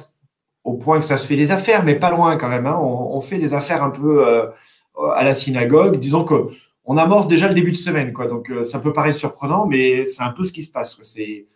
au 0.65 0.75
point 0.75 0.99
que 0.99 1.05
ça 1.05 1.19
se 1.19 1.27
fait 1.27 1.37
des 1.37 1.51
affaires, 1.51 1.85
mais 1.85 1.95
pas 1.95 2.11
loin 2.11 2.37
quand 2.37 2.49
même. 2.49 2.67
Hein. 2.67 2.79
On, 2.81 3.17
on, 3.17 3.21
fait 3.21 3.39
des 3.39 3.55
affaires 3.55 3.83
un 3.83 3.91
peu 3.91 4.25
à 5.15 5.25
la 5.25 5.35
synagogue. 5.35 5.99
Disons 5.99 6.25
que 6.25 6.47
on 6.85 6.97
amorce 6.97 7.29
déjà 7.29 7.49
le 7.49 7.55
début 7.55 7.71
de 7.71 7.77
semaine, 7.77 8.13
quoi. 8.13 8.27
Donc 8.27 8.53
ça 8.65 8.79
peut 8.79 8.93
paraître 8.93 9.19
surprenant, 9.19 9.67
mais 9.67 10.05
c'est 10.05 10.23
un 10.23 10.31
peu 10.33 10.45
ce 10.45 10.53
qui 10.53 10.63
se 10.63 10.73
passe. 10.73 10.99
C'est 11.03 11.47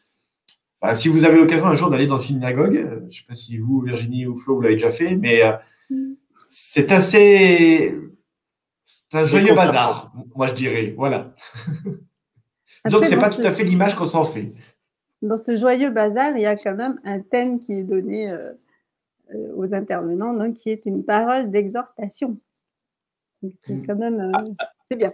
si 0.94 1.08
vous 1.08 1.24
avez 1.24 1.36
l'occasion 1.36 1.66
un 1.66 1.74
jour 1.74 1.90
d'aller 1.90 2.06
dans 2.06 2.18
une 2.18 2.36
synagogue, 2.36 2.76
euh, 2.76 3.00
je 3.02 3.06
ne 3.06 3.10
sais 3.10 3.24
pas 3.28 3.34
si 3.34 3.58
vous, 3.58 3.80
Virginie 3.80 4.26
ou 4.26 4.36
Flo, 4.36 4.56
vous 4.56 4.60
l'avez 4.62 4.74
déjà 4.74 4.90
fait, 4.90 5.16
mais 5.16 5.42
euh, 5.42 5.52
mm. 5.90 6.14
c'est 6.46 6.92
assez. 6.92 7.96
C'est 8.84 9.18
un 9.18 9.24
joyeux 9.24 9.54
bazar, 9.54 10.12
moi 10.34 10.46
je 10.46 10.54
dirais. 10.54 10.94
Voilà. 10.96 11.34
Disons 12.84 13.00
que 13.00 13.06
ce 13.06 13.14
n'est 13.14 13.20
pas 13.20 13.30
tout 13.30 13.40
à 13.42 13.50
fait 13.50 13.64
l'image 13.64 13.96
qu'on 13.96 14.06
s'en 14.06 14.24
fait. 14.24 14.52
Dans 15.22 15.38
ce 15.38 15.58
joyeux 15.58 15.90
bazar, 15.90 16.36
il 16.36 16.42
y 16.42 16.46
a 16.46 16.56
quand 16.56 16.76
même 16.76 17.00
un 17.04 17.20
thème 17.20 17.58
qui 17.58 17.72
est 17.72 17.82
donné 17.82 18.32
euh, 18.32 18.52
aux 19.56 19.74
intervenants, 19.74 20.34
donc 20.34 20.54
qui 20.54 20.70
est 20.70 20.86
une 20.86 21.04
parole 21.04 21.50
d'exhortation. 21.50 22.38
C'est 23.62 23.74
mm. 23.74 23.86
quand 23.86 23.96
même. 23.96 24.32
c'est 24.90 24.96
bien. 24.96 25.12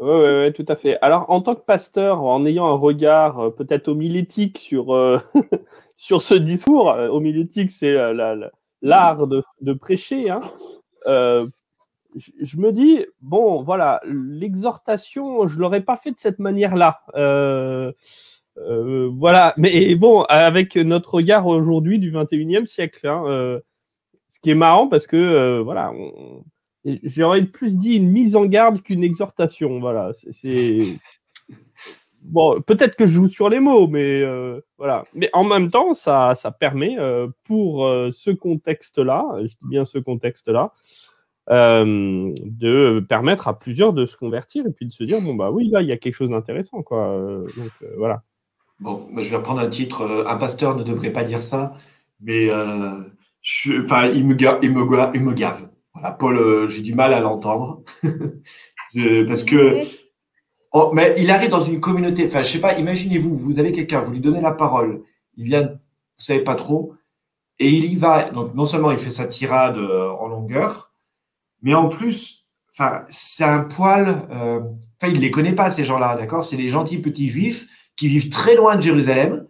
Oui, 0.00 0.08
ouais, 0.08 0.52
tout 0.52 0.64
à 0.68 0.76
fait. 0.76 0.98
Alors, 1.02 1.30
en 1.30 1.40
tant 1.40 1.54
que 1.54 1.64
pasteur, 1.64 2.22
en 2.22 2.44
ayant 2.46 2.66
un 2.66 2.76
regard 2.76 3.38
euh, 3.38 3.50
peut-être 3.50 3.88
homilétique 3.88 4.58
sur, 4.58 4.94
euh, 4.94 5.18
sur 5.96 6.22
ce 6.22 6.34
discours, 6.34 6.90
euh, 6.90 7.08
homilétique, 7.08 7.70
c'est 7.70 7.94
l'art 8.82 9.26
de, 9.26 9.42
de, 9.60 9.72
prêcher, 9.72 10.30
hein, 10.30 10.40
je 11.06 12.56
me 12.58 12.70
dis, 12.72 13.04
bon, 13.20 13.62
voilà, 13.62 14.00
l'exhortation, 14.04 15.48
je 15.48 15.56
ne 15.56 15.60
l'aurais 15.60 15.80
pas 15.82 15.96
fait 15.96 16.10
de 16.10 16.18
cette 16.18 16.38
manière-là. 16.38 17.00
voilà, 18.56 19.54
mais 19.56 19.94
bon, 19.94 20.22
avec 20.22 20.76
notre 20.76 21.14
regard 21.14 21.46
aujourd'hui 21.46 21.98
du 21.98 22.12
21e 22.12 22.66
siècle, 22.66 23.06
hein, 23.06 23.24
ce 24.30 24.40
qui 24.40 24.50
est 24.50 24.54
marrant 24.54 24.88
parce 24.88 25.06
que, 25.06 25.60
voilà, 25.60 25.92
on, 25.92 26.44
j'aurais 27.02 27.44
plus 27.44 27.76
dit 27.76 27.94
une 27.96 28.10
mise 28.10 28.36
en 28.36 28.44
garde 28.44 28.82
qu'une 28.82 29.02
exhortation. 29.02 29.80
Voilà, 29.80 30.12
c'est 30.30 30.98
bon, 32.22 32.60
peut-être 32.60 32.96
que 32.96 33.06
je 33.06 33.14
joue 33.14 33.28
sur 33.28 33.48
les 33.48 33.60
mots, 33.60 33.86
mais 33.86 34.20
euh, 34.22 34.60
voilà. 34.78 35.04
Mais 35.14 35.30
en 35.32 35.44
même 35.44 35.70
temps, 35.70 35.94
ça, 35.94 36.34
ça 36.34 36.50
permet 36.50 36.98
euh, 36.98 37.28
pour 37.44 37.86
euh, 37.86 38.10
ce 38.12 38.30
contexte-là, 38.30 39.24
je 39.42 39.46
dis 39.46 39.68
bien 39.68 39.84
ce 39.84 39.98
contexte-là, 39.98 40.72
de 41.48 43.00
permettre 43.06 43.48
à 43.48 43.58
plusieurs 43.58 43.92
de 43.92 44.06
se 44.06 44.16
convertir 44.16 44.66
et 44.66 44.70
puis 44.70 44.86
de 44.86 44.92
se 44.92 45.04
dire 45.04 45.20
bon 45.20 45.34
bah 45.34 45.50
oui 45.50 45.68
là 45.68 45.82
il 45.82 45.88
y 45.88 45.92
a 45.92 45.98
quelque 45.98 46.14
chose 46.14 46.30
d'intéressant 46.30 46.82
quoi. 46.82 47.20
donc 47.58 47.70
voilà. 47.98 48.22
Bon, 48.80 49.06
je 49.18 49.28
vais 49.28 49.36
reprendre 49.36 49.60
un 49.60 49.68
titre. 49.68 50.24
Un 50.26 50.36
pasteur 50.36 50.74
ne 50.74 50.82
devrait 50.82 51.12
pas 51.12 51.22
dire 51.22 51.42
ça, 51.42 51.76
mais 52.18 52.46
je, 53.42 53.72
il 54.14 54.26
me 54.26 54.34
il 54.62 54.70
me, 54.72 55.14
il 55.14 55.20
me 55.20 55.34
gave. 55.34 55.68
Voilà, 55.94 56.12
Paul, 56.12 56.68
j'ai 56.68 56.82
du 56.82 56.94
mal 56.94 57.14
à 57.14 57.20
l'entendre 57.20 57.82
parce 59.26 59.44
que 59.44 59.80
Oh, 60.76 60.90
mais 60.92 61.14
il 61.18 61.30
arrive 61.30 61.50
dans 61.50 61.62
une 61.62 61.78
communauté. 61.80 62.24
Enfin, 62.26 62.42
je 62.42 62.50
sais 62.50 62.60
pas, 62.60 62.76
imaginez-vous, 62.76 63.36
vous 63.36 63.60
avez 63.60 63.70
quelqu'un, 63.70 64.00
vous 64.00 64.10
lui 64.10 64.20
donnez 64.20 64.40
la 64.40 64.50
parole, 64.50 65.04
il 65.36 65.44
vient, 65.44 65.62
vous 65.62 65.78
savez 66.18 66.40
pas 66.40 66.56
trop, 66.56 66.94
et 67.60 67.70
il 67.70 67.92
y 67.92 67.94
va. 67.94 68.30
Donc, 68.30 68.54
non 68.54 68.64
seulement 68.64 68.90
il 68.90 68.98
fait 68.98 69.10
sa 69.10 69.28
tirade 69.28 69.78
euh, 69.78 70.10
en 70.10 70.26
longueur, 70.26 70.92
mais 71.62 71.74
en 71.74 71.88
plus, 71.88 72.48
enfin, 72.72 73.04
c'est 73.08 73.44
un 73.44 73.60
poil. 73.60 74.26
Euh, 74.32 74.60
enfin, 75.00 75.12
il 75.12 75.14
ne 75.14 75.20
les 75.20 75.30
connaît 75.30 75.54
pas, 75.54 75.70
ces 75.70 75.84
gens-là, 75.84 76.16
d'accord? 76.16 76.44
C'est 76.44 76.56
des 76.56 76.68
gentils 76.68 76.98
petits 76.98 77.28
juifs 77.28 77.68
qui 77.96 78.08
vivent 78.08 78.30
très 78.30 78.56
loin 78.56 78.74
de 78.74 78.82
Jérusalem, 78.82 79.46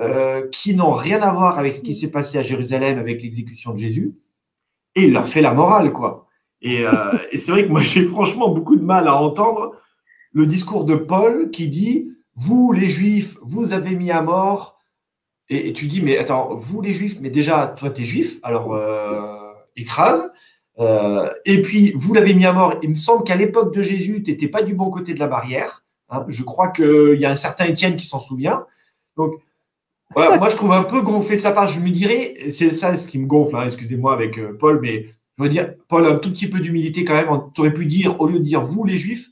euh, 0.00 0.48
qui 0.48 0.74
n'ont 0.74 0.92
rien 0.92 1.22
à 1.22 1.32
voir 1.32 1.58
avec 1.60 1.74
ce 1.74 1.80
qui 1.80 1.94
s'est 1.94 2.10
passé 2.10 2.38
à 2.38 2.42
Jérusalem 2.42 2.98
avec 2.98 3.22
l'exécution 3.22 3.72
de 3.72 3.78
Jésus, 3.78 4.16
et 4.96 5.04
il 5.04 5.12
leur 5.12 5.28
fait 5.28 5.42
la 5.42 5.52
morale, 5.52 5.92
quoi. 5.92 6.26
Et, 6.62 6.82
et 7.30 7.38
c'est 7.38 7.52
vrai 7.52 7.64
que 7.64 7.70
moi, 7.70 7.82
j'ai 7.82 8.02
franchement 8.02 8.48
beaucoup 8.48 8.76
de 8.76 8.82
mal 8.82 9.06
à 9.06 9.16
entendre 9.16 9.76
le 10.36 10.46
discours 10.46 10.84
de 10.84 10.96
Paul 10.96 11.50
qui 11.50 11.66
dit 11.66 12.12
Vous, 12.34 12.70
les 12.70 12.90
Juifs, 12.90 13.38
vous 13.40 13.72
avez 13.72 13.94
mis 13.94 14.10
à 14.10 14.20
mort. 14.20 14.78
Et, 15.48 15.72
tu 15.72 15.86
dis 15.86 16.02
Mais 16.02 16.18
attends, 16.18 16.54
vous, 16.54 16.82
les 16.82 16.92
Juifs, 16.92 17.18
mais 17.22 17.30
déjà, 17.30 17.68
toi, 17.68 17.88
tu 17.88 18.02
es 18.02 18.04
juif, 18.04 18.38
alors 18.42 18.74
euh, 18.74 19.52
écrase. 19.76 20.30
Euh, 20.78 21.30
et 21.46 21.62
puis, 21.62 21.92
vous 21.94 22.12
l'avez 22.12 22.34
mis 22.34 22.44
à 22.44 22.52
mort. 22.52 22.74
Il 22.82 22.90
me 22.90 22.94
semble 22.94 23.24
qu'à 23.24 23.34
l'époque 23.34 23.74
de 23.74 23.82
Jésus, 23.82 24.22
tu 24.22 24.30
n'étais 24.30 24.48
pas 24.48 24.62
du 24.62 24.74
bon 24.74 24.90
côté 24.90 25.14
de 25.14 25.20
la 25.20 25.26
barrière. 25.26 25.84
Hein. 26.10 26.26
Je 26.28 26.42
crois 26.42 26.68
qu'il 26.68 27.18
y 27.18 27.24
a 27.24 27.30
un 27.30 27.36
certain 27.36 27.64
Étienne 27.64 27.96
qui 27.96 28.06
s'en 28.06 28.18
souvient. 28.18 28.66
Donc, 29.16 29.32
voilà, 30.14 30.36
moi, 30.38 30.48
je 30.48 30.56
trouve 30.56 30.72
un 30.72 30.84
peu 30.84 31.02
gonflé 31.02 31.36
de 31.36 31.40
sa 31.40 31.52
part. 31.52 31.68
Je 31.68 31.80
me 31.80 31.90
dirais, 31.90 32.50
c'est 32.50 32.72
ça 32.72 32.96
ce 32.96 33.08
qui 33.08 33.18
me 33.18 33.26
gonfle, 33.26 33.56
hein, 33.56 33.64
excusez-moi 33.64 34.12
avec 34.12 34.38
euh, 34.38 34.56
Paul, 34.58 34.80
mais 34.80 35.06
je 35.38 35.42
veux 35.42 35.48
dire, 35.48 35.74
Paul, 35.88 36.06
un 36.06 36.16
tout 36.16 36.30
petit 36.30 36.48
peu 36.48 36.60
d'humilité 36.60 37.04
quand 37.04 37.14
même. 37.14 37.28
Tu 37.54 37.60
aurais 37.60 37.72
pu 37.72 37.86
dire, 37.86 38.20
au 38.20 38.26
lieu 38.26 38.38
de 38.38 38.44
dire 38.44 38.62
vous, 38.62 38.84
les 38.84 38.98
Juifs, 38.98 39.28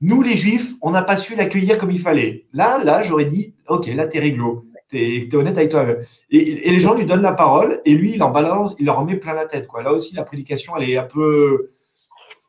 nous, 0.00 0.22
les 0.22 0.36
Juifs, 0.36 0.74
on 0.82 0.90
n'a 0.90 1.02
pas 1.02 1.16
su 1.16 1.36
l'accueillir 1.36 1.78
comme 1.78 1.90
il 1.90 2.00
fallait. 2.00 2.46
Là, 2.52 2.82
là, 2.84 3.02
j'aurais 3.02 3.24
dit, 3.24 3.54
ok, 3.68 3.86
là, 3.86 4.06
t'es 4.06 4.18
réglo. 4.18 4.66
T'es 4.88 5.26
es 5.26 5.34
honnête 5.34 5.56
avec 5.56 5.70
toi. 5.70 5.86
Et, 6.30 6.68
et, 6.68 6.70
les 6.70 6.80
gens 6.80 6.94
lui 6.94 7.06
donnent 7.06 7.22
la 7.22 7.32
parole 7.32 7.80
et 7.84 7.94
lui, 7.94 8.12
il 8.14 8.22
en 8.22 8.30
balance, 8.30 8.76
il 8.78 8.86
leur 8.86 9.04
met 9.04 9.16
plein 9.16 9.32
la 9.32 9.46
tête. 9.46 9.66
Quoi. 9.66 9.82
Là 9.82 9.92
aussi, 9.92 10.14
la 10.14 10.22
prédication, 10.22 10.76
elle 10.76 10.90
est 10.90 10.96
un 10.96 11.04
peu. 11.04 11.70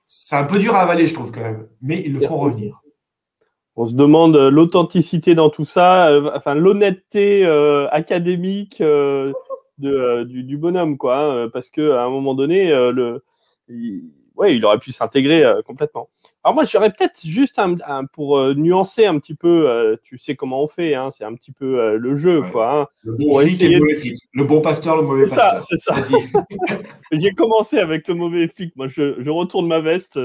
C'est 0.05 0.36
un 0.36 0.43
peu 0.43 0.60
dur 0.60 0.75
à 0.75 0.81
avaler, 0.81 1.07
je 1.07 1.13
trouve, 1.13 1.31
quand 1.31 1.41
même. 1.41 1.67
Mais 1.81 2.01
ils 2.05 2.13
le 2.13 2.19
font 2.19 2.38
revenir. 2.38 2.81
On 3.77 3.88
se 3.88 3.93
demande 3.93 4.36
l'authenticité 4.36 5.36
dans 5.36 5.50
tout 5.50 5.65
ça, 5.65 6.10
euh, 6.10 6.31
enfin 6.36 6.55
l'honnêteté 6.55 7.46
euh, 7.46 7.88
académique 7.91 8.81
euh, 8.81 9.31
de, 9.77 10.24
du, 10.24 10.57
bonhomme, 10.57 10.98
quoi. 10.98 11.17
Hein, 11.17 11.50
parce 11.50 11.69
qu'à 11.69 12.03
un 12.03 12.10
moment 12.10 12.34
donné, 12.34 12.69
le, 12.69 13.24
ouais, 14.36 14.55
il 14.55 14.65
aurait 14.65 14.79
pu 14.79 14.91
s'intégrer 14.91 15.46
complètement. 15.65 16.10
Alors 16.48 16.55
moi, 16.55 16.63
j'aurais 16.63 16.91
peut-être 16.91 17.25
juste 17.25 17.60
un, 17.60 18.05
pour 18.05 18.38
euh, 18.38 18.53
nuancer 18.53 19.05
un 19.05 19.19
petit 19.19 19.36
peu, 19.36 19.69
euh, 19.69 19.98
tu 20.01 20.17
sais 20.17 20.38
comment 20.38 20.63
on 20.63 20.69
fait, 20.69 20.96
hein, 20.96 21.10
c'est 21.12 21.25
un 21.25 21.34
petit 21.34 21.51
peu 21.51 21.77
euh, 21.77 21.98
le 21.98 22.15
jeu, 22.15 22.41
quoi. 22.53 22.84
Hein. 22.84 22.88
le 23.03 23.15
bon 23.15 23.39
flic 23.39 23.62
et 23.62 23.67
le 23.67 23.79
mauvais 23.79 23.96
flic. 23.96 24.22
Le 24.31 24.43
bon 24.46 24.62
pasteur, 24.62 24.96
le 24.96 25.01
mauvais 25.01 25.25
pasteur. 25.25 25.62
C'est 25.63 25.75
ça, 25.75 26.01
c'est 26.01 26.17
ça. 26.27 26.46
J'ai 27.12 27.31
commencé 27.31 27.79
avec 27.79 28.07
le 28.07 28.13
mauvais 28.13 28.48
flic. 28.48 28.74
Moi, 28.77 28.88
je, 28.88 29.29
retourne 29.29 29.67
ma 29.67 29.81
veste 29.81 30.17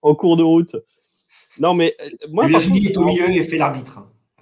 en, 0.00 0.14
cours 0.14 0.38
de 0.38 0.42
route. 0.42 0.74
Non, 1.58 1.74
mais 1.74 1.96
moi. 2.30 2.46
Virginie 2.46 2.86
est 2.86 2.96
au 2.96 3.04
milieu 3.04 3.30
et 3.30 3.42
fait 3.42 3.56
l'arbitre. 3.56 4.00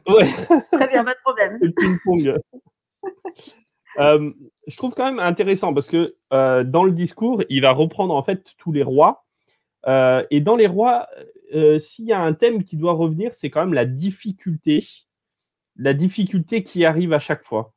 Ouais. 0.08 0.24
Très 0.72 0.88
bien, 0.88 1.04
pas 1.04 1.14
de 1.14 1.20
problème. 1.24 1.58
Le 1.60 1.72
ping-pong. 1.72 2.38
je 4.66 4.76
trouve 4.76 4.94
quand 4.94 5.04
même 5.04 5.18
intéressant 5.20 5.74
parce 5.74 5.88
que 5.88 6.14
dans 6.30 6.84
le 6.84 6.92
discours, 6.92 7.42
il 7.48 7.62
va 7.62 7.72
reprendre 7.72 8.14
en 8.14 8.22
fait 8.22 8.54
tous 8.58 8.72
les 8.72 8.82
rois 8.82 9.26
euh, 9.86 10.24
et 10.30 10.40
dans 10.40 10.56
les 10.56 10.66
rois, 10.66 11.08
euh, 11.54 11.78
s'il 11.78 12.06
y 12.06 12.12
a 12.12 12.20
un 12.20 12.32
thème 12.32 12.64
qui 12.64 12.76
doit 12.76 12.92
revenir, 12.92 13.34
c'est 13.34 13.50
quand 13.50 13.60
même 13.60 13.74
la 13.74 13.84
difficulté, 13.84 14.86
la 15.76 15.94
difficulté 15.94 16.62
qui 16.62 16.84
arrive 16.84 17.12
à 17.12 17.18
chaque 17.18 17.44
fois. 17.44 17.72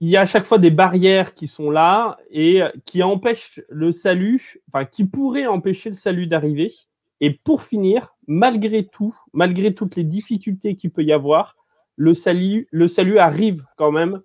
Euh, 0.00 0.04
il 0.04 0.08
y 0.08 0.16
a 0.16 0.22
à 0.22 0.26
chaque 0.26 0.46
fois 0.46 0.58
des 0.58 0.70
barrières 0.70 1.34
qui 1.34 1.46
sont 1.46 1.70
là 1.70 2.18
et 2.30 2.62
qui 2.84 3.02
empêchent 3.02 3.60
le 3.68 3.92
salut, 3.92 4.60
enfin 4.68 4.84
qui 4.84 5.04
pourraient 5.04 5.46
empêcher 5.46 5.90
le 5.90 5.96
salut 5.96 6.26
d'arriver. 6.26 6.74
Et 7.20 7.30
pour 7.30 7.62
finir, 7.62 8.14
malgré 8.26 8.86
tout, 8.86 9.14
malgré 9.32 9.74
toutes 9.74 9.96
les 9.96 10.04
difficultés 10.04 10.74
qu'il 10.76 10.90
peut 10.90 11.04
y 11.04 11.12
avoir, 11.12 11.56
le 11.96 12.14
salut, 12.14 12.66
le 12.70 12.88
salut 12.88 13.18
arrive 13.18 13.64
quand 13.76 13.92
même 13.92 14.22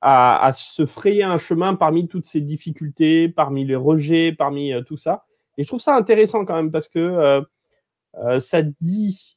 à, 0.00 0.52
se 0.54 0.86
frayer 0.86 1.24
un 1.24 1.38
chemin 1.38 1.74
parmi 1.74 2.08
toutes 2.08 2.26
ces 2.26 2.40
difficultés, 2.40 3.28
parmi 3.28 3.64
les 3.64 3.76
rejets, 3.76 4.32
parmi 4.32 4.72
euh, 4.72 4.82
tout 4.82 4.96
ça. 4.96 5.26
Et 5.58 5.64
je 5.64 5.68
trouve 5.68 5.80
ça 5.80 5.96
intéressant 5.96 6.44
quand 6.44 6.54
même 6.54 6.70
parce 6.70 6.88
que 6.88 6.98
euh, 6.98 7.42
euh, 8.16 8.40
ça 8.40 8.62
dit 8.62 9.36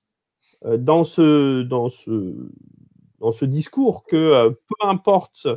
dans, 0.64 1.04
ce, 1.04 1.64
dans, 1.64 1.90
ce, 1.90 2.36
dans 3.20 3.32
ce 3.32 3.46
discours 3.46 4.04
que 4.06 4.50
peu 4.50 4.88
importe 4.88 5.48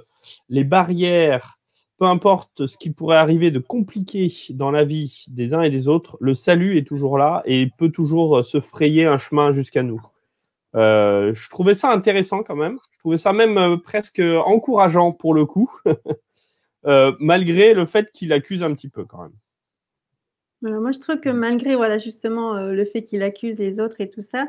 les 0.48 0.64
barrières, 0.64 1.58
peu 1.98 2.06
importe 2.06 2.66
ce 2.66 2.76
qui 2.76 2.90
pourrait 2.90 3.16
arriver 3.16 3.50
de 3.50 3.58
compliqué 3.58 4.32
dans 4.50 4.70
la 4.70 4.84
vie 4.84 5.24
des 5.28 5.54
uns 5.54 5.62
et 5.62 5.70
des 5.70 5.88
autres, 5.88 6.16
le 6.20 6.34
salut 6.34 6.78
est 6.78 6.86
toujours 6.86 7.18
là 7.18 7.42
et 7.44 7.68
peut 7.78 7.90
toujours 7.90 8.44
se 8.44 8.60
frayer 8.60 9.06
un 9.06 9.18
chemin 9.18 9.52
jusqu'à 9.52 9.82
nous. 9.82 10.02
Euh, 10.74 11.32
je 11.34 11.48
trouvais 11.48 11.74
ça 11.74 11.90
intéressant 11.90 12.42
quand 12.42 12.56
même. 12.56 12.78
Je 12.92 12.98
trouvais 12.98 13.18
ça 13.18 13.32
même 13.32 13.58
euh, 13.58 13.76
presque 13.76 14.20
encourageant 14.20 15.12
pour 15.12 15.34
le 15.34 15.46
coup, 15.46 15.70
euh, 16.86 17.12
malgré 17.20 17.74
le 17.74 17.86
fait 17.86 18.10
qu'il 18.12 18.32
accuse 18.32 18.62
un 18.62 18.74
petit 18.74 18.88
peu 18.88 19.04
quand 19.04 19.22
même. 19.22 20.80
moi, 20.80 20.92
je 20.92 20.98
trouve 20.98 21.20
que 21.20 21.28
malgré 21.28 21.76
voilà 21.76 21.98
justement 21.98 22.54
le 22.54 22.84
fait 22.84 23.04
qu'il 23.04 23.22
accuse 23.22 23.56
les 23.58 23.78
autres 23.78 24.00
et 24.00 24.10
tout 24.10 24.22
ça, 24.22 24.48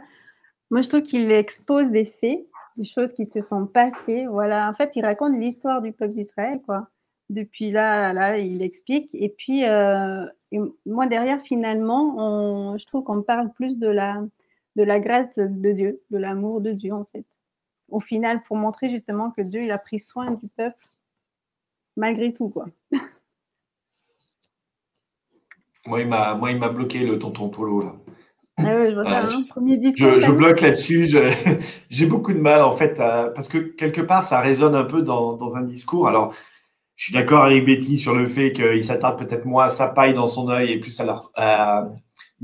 moi, 0.72 0.82
je 0.82 0.90
trouve 0.90 1.04
qu'il 1.04 1.32
expose 1.32 1.92
des 1.92 2.06
faits, 2.06 2.48
des 2.78 2.86
choses 2.86 3.14
qui 3.14 3.26
se 3.26 3.42
sont 3.42 3.66
passées. 3.68 4.28
Voilà, 4.28 4.70
en 4.70 4.74
fait, 4.74 4.92
il 4.96 5.06
raconte 5.06 5.38
l'histoire 5.38 5.82
du 5.82 5.92
peuple 5.92 6.14
d'Israël, 6.14 6.62
quoi. 6.66 6.90
Depuis 7.30 7.72
là, 7.72 8.14
là, 8.14 8.38
il 8.38 8.62
explique. 8.62 9.14
Et 9.16 9.30
puis, 9.30 9.64
moi, 10.86 11.08
derrière, 11.08 11.42
finalement, 11.42 12.16
on, 12.18 12.78
je 12.78 12.86
trouve 12.86 13.04
qu'on 13.04 13.24
parle 13.24 13.52
plus 13.54 13.78
de 13.80 13.88
la, 13.88 14.22
de 14.76 14.84
la 14.84 15.00
grâce 15.00 15.36
de 15.36 15.72
Dieu, 15.72 16.02
de 16.12 16.18
l'amour 16.18 16.62
de 16.62 16.72
Dieu 16.72 16.94
en 16.94 17.06
fait. 17.06 17.26
Au 17.90 18.00
final, 18.00 18.44
pour 18.44 18.58
montrer 18.58 18.90
justement 18.90 19.32
que 19.32 19.42
Dieu 19.42 19.64
il 19.64 19.72
a 19.72 19.78
pris 19.78 20.00
soin 20.00 20.32
du 20.32 20.48
peuple 20.50 20.86
malgré 21.96 22.34
tout 22.34 22.50
quoi. 22.50 22.68
Moi, 25.86 26.02
il 26.02 26.08
m'a 26.08 26.70
bloqué 26.70 27.06
le 27.06 27.20
tonton 27.20 27.50
Polo 27.50 27.84
là. 27.84 27.96
Ah 28.58 28.90
je, 28.90 28.94
vois 28.94 29.04
ça, 29.04 29.24
hein. 29.26 29.44
Premier 29.50 29.80
je, 29.96 30.32
bloque 30.32 30.62
là-dessus. 30.62 31.10
j'ai 31.90 32.06
beaucoup 32.06 32.34
de 32.34 32.40
mal 32.40 32.62
en 32.62 32.72
fait 32.72 32.98
parce 32.98 33.48
que 33.48 33.58
quelque 33.58 34.02
part 34.02 34.24
ça 34.24 34.40
résonne 34.40 34.76
un 34.76 34.86
peu 34.86 35.02
dans, 35.02 35.56
un 35.56 35.62
discours. 35.62 36.08
Alors, 36.08 36.34
je 36.96 37.06
suis 37.06 37.14
d'accord 37.14 37.44
avec 37.44 37.66
Betty 37.66 37.98
sur 37.98 38.16
le 38.16 38.28
fait 38.28 38.54
qu'il 38.54 38.84
s'attarde 38.84 39.20
peut-être 39.20 39.46
moins 39.46 39.66
à 39.66 39.70
sa 39.70 39.88
paille 39.88 40.14
dans 40.14 40.30
son 40.30 40.50
œil 40.50 40.72
et 40.72 40.80
plus 40.80 40.98
à 41.02 41.06
leur. 41.06 41.32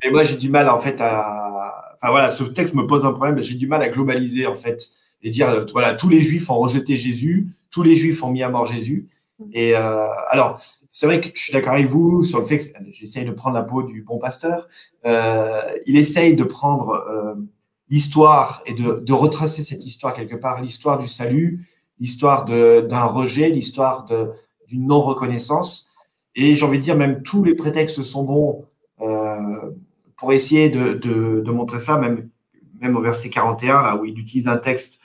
mais 0.04 0.12
moi, 0.12 0.24
j'ai 0.24 0.36
du 0.36 0.50
mal 0.50 0.70
en 0.70 0.80
fait 0.80 1.00
à, 1.00 1.96
enfin 2.02 2.12
voilà, 2.12 2.32
ce 2.32 2.44
texte 2.44 2.74
me 2.74 2.86
pose 2.88 3.06
un 3.06 3.14
problème. 3.14 3.42
J'ai 3.42 3.56
du 3.56 3.68
mal 3.68 3.82
à 3.82 3.90
globaliser 3.90 4.48
en 4.48 4.56
fait 4.56 4.90
et 5.24 5.30
dire 5.30 5.50
euh, 5.50 5.66
voilà, 5.72 5.94
tous 5.94 6.10
les 6.10 6.20
Juifs 6.20 6.50
ont 6.50 6.58
rejeté 6.58 6.96
Jésus, 6.96 7.48
tous 7.70 7.84
les 7.84 7.96
Juifs 7.96 8.24
ont 8.24 8.32
mis 8.32 8.44
à 8.44 8.50
mort 8.50 8.66
Jésus. 8.66 9.08
Et 9.54 9.76
euh, 9.76 10.08
alors, 10.30 10.62
c'est 10.90 11.06
vrai 11.06 11.22
que 11.22 11.30
je 11.34 11.42
suis 11.42 11.54
d'accord 11.54 11.74
avec 11.74 11.88
vous 11.88 12.24
sur 12.24 12.40
le 12.40 12.46
fait 12.46 12.58
que 12.58 12.64
j'essaye 12.92 13.26
de 13.26 13.32
prendre 13.32 13.56
la 13.56 13.64
peau 13.64 13.84
du 13.84 14.02
bon 14.02 14.18
pasteur. 14.18 14.68
Euh, 15.06 15.62
il 15.86 15.98
essaye 15.98 16.34
de 16.34 16.44
prendre 16.44 17.38
l'histoire 17.90 18.62
et 18.66 18.74
de, 18.74 19.14
retracer 19.14 19.64
cette 19.64 19.86
histoire 19.86 20.14
quelque 20.14 20.36
part, 20.36 20.62
l'histoire 20.62 20.98
du 20.98 21.08
salut, 21.08 21.66
l'histoire 22.00 22.46
d'un 22.46 23.06
rejet, 23.06 23.50
l'histoire 23.50 24.06
d'une 24.68 24.88
non-reconnaissance. 24.88 25.90
Et 26.36 26.56
j'ai 26.56 26.66
envie 26.66 26.80
de 26.80 26.84
dire, 26.84 26.96
même 26.96 27.24
tous 27.24 27.44
les 27.44 27.56
prétextes 27.56 28.02
sont 28.04 28.24
bons 28.24 28.66
pour 30.18 30.34
essayer 30.34 30.70
de, 30.70 31.52
montrer 31.52 31.80
ça, 31.80 31.98
même, 31.98 32.30
même 32.80 32.96
au 32.96 33.02
verset 33.02 33.30
41, 33.30 33.82
là 33.82 33.96
où 33.96 34.06
il 34.06 34.18
utilise 34.20 34.48
un 34.48 34.58
texte 34.58 35.00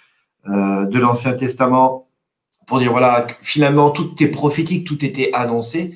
euh, 0.48 0.84
de 0.84 0.98
l'Ancien 0.98 1.32
Testament 1.32 2.06
pour 2.66 2.80
dire 2.80 2.90
voilà, 2.90 3.26
finalement, 3.40 3.90
tout 3.90 4.12
était 4.12 4.28
prophétique, 4.28 4.86
tout 4.86 5.04
était 5.04 5.30
annoncé. 5.32 5.94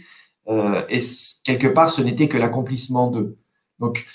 Euh, 0.49 0.83
et 0.89 0.99
quelque 1.45 1.67
part, 1.67 1.89
ce 1.91 2.01
n'était 2.01 2.29
que 2.29 2.39
l'accomplissement 2.39 3.11
d'eux. 3.11 3.37
Donc, 3.79 4.07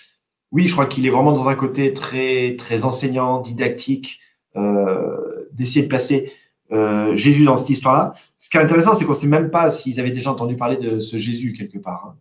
oui, 0.51 0.67
je 0.67 0.73
crois 0.73 0.85
qu'il 0.85 1.05
est 1.05 1.09
vraiment 1.09 1.33
dans 1.33 1.47
un 1.47 1.55
côté 1.55 1.93
très, 1.93 2.55
très 2.57 2.83
enseignant, 2.83 3.41
didactique, 3.41 4.19
euh, 4.55 5.47
d'essayer 5.51 5.83
de 5.83 5.87
placer 5.87 6.31
euh, 6.71 7.15
Jésus 7.15 7.45
dans 7.45 7.55
cette 7.55 7.69
histoire-là. 7.69 8.13
Ce 8.37 8.49
qui 8.49 8.57
est 8.57 8.61
intéressant, 8.61 8.95
c'est 8.95 9.05
qu'on 9.05 9.11
ne 9.11 9.17
sait 9.17 9.27
même 9.27 9.49
pas 9.49 9.69
s'ils 9.69 9.99
avaient 9.99 10.11
déjà 10.11 10.31
entendu 10.31 10.55
parler 10.55 10.77
de 10.77 10.99
ce 10.99 11.17
Jésus 11.17 11.53
quelque 11.53 11.77
part. 11.77 12.15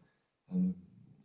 Hein. 0.52 0.58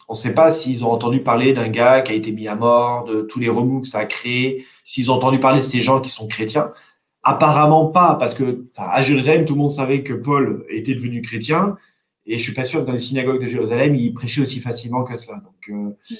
On 0.08 0.14
ne 0.14 0.18
sait 0.18 0.34
pas 0.34 0.52
s'ils 0.52 0.84
ont 0.84 0.92
entendu 0.92 1.20
parler 1.20 1.54
d'un 1.54 1.68
gars 1.68 2.02
qui 2.02 2.12
a 2.12 2.16
été 2.16 2.32
mis 2.32 2.48
à 2.48 2.56
mort, 2.56 3.04
de 3.04 3.22
tous 3.22 3.40
les 3.40 3.50
remous 3.50 3.82
que 3.82 3.88
ça 3.88 4.00
a 4.00 4.06
créé, 4.06 4.66
s'ils 4.84 5.12
ont 5.12 5.16
entendu 5.16 5.40
parler 5.40 5.60
de 5.60 5.66
ces 5.66 5.82
gens 5.82 6.02
qui 6.02 6.10
sont 6.10 6.28
chrétiens. 6.28 6.72
Apparemment 7.30 7.86
pas, 7.86 8.16
parce 8.16 8.34
que 8.34 8.66
à 8.76 9.04
Jérusalem, 9.04 9.46
tout 9.46 9.54
le 9.54 9.60
monde 9.60 9.72
savait 9.72 10.02
que 10.02 10.14
Paul 10.14 10.66
était 10.68 10.96
devenu 10.96 11.22
chrétien, 11.22 11.78
et 12.26 12.40
je 12.40 12.44
suis 12.44 12.56
pas 12.56 12.64
sûr 12.64 12.82
que 12.82 12.88
dans 12.88 12.94
les 12.94 12.98
synagogues 12.98 13.40
de 13.40 13.46
Jérusalem, 13.46 13.94
il 13.94 14.16
prêchait 14.16 14.42
aussi 14.42 14.60
facilement 14.60 15.04
que 15.04 15.16
cela. 15.16 15.38
Donc, 15.38 15.70
euh, 15.70 16.16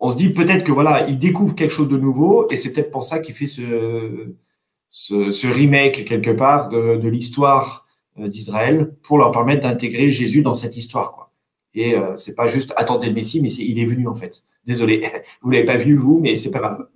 on 0.00 0.10
se 0.10 0.16
dit 0.16 0.30
peut-être 0.30 0.64
que 0.64 0.72
voilà, 0.72 1.08
il 1.08 1.18
découvre 1.18 1.54
quelque 1.54 1.70
chose 1.70 1.86
de 1.86 1.96
nouveau, 1.96 2.50
et 2.50 2.56
c'est 2.56 2.72
peut-être 2.72 2.90
pour 2.90 3.04
ça 3.04 3.20
qu'il 3.20 3.36
fait 3.36 3.46
ce, 3.46 5.46
remake 5.46 6.04
quelque 6.04 6.32
part 6.32 6.68
de, 6.68 7.08
l'histoire 7.08 7.86
euh, 8.18 8.26
d'Israël 8.26 8.92
pour 9.04 9.18
leur 9.18 9.30
permettre 9.30 9.62
d'intégrer 9.62 10.10
Jésus 10.10 10.42
dans 10.42 10.54
cette 10.54 10.76
histoire. 10.76 11.12
Quoi. 11.12 11.32
Et 11.74 11.94
euh, 11.94 12.16
c'est 12.16 12.34
pas 12.34 12.48
juste 12.48 12.74
attendez 12.76 13.06
le 13.06 13.14
Messie, 13.14 13.40
mais 13.40 13.52
il 13.52 13.78
est 13.78 13.86
venu 13.86 14.08
en 14.08 14.16
fait. 14.16 14.42
Désolé, 14.66 15.08
vous 15.42 15.50
l'avez 15.50 15.64
pas 15.64 15.76
vu 15.76 15.94
vous, 15.94 16.18
mais 16.18 16.34
c'est 16.34 16.50
pas 16.50 16.58
grave. 16.58 16.88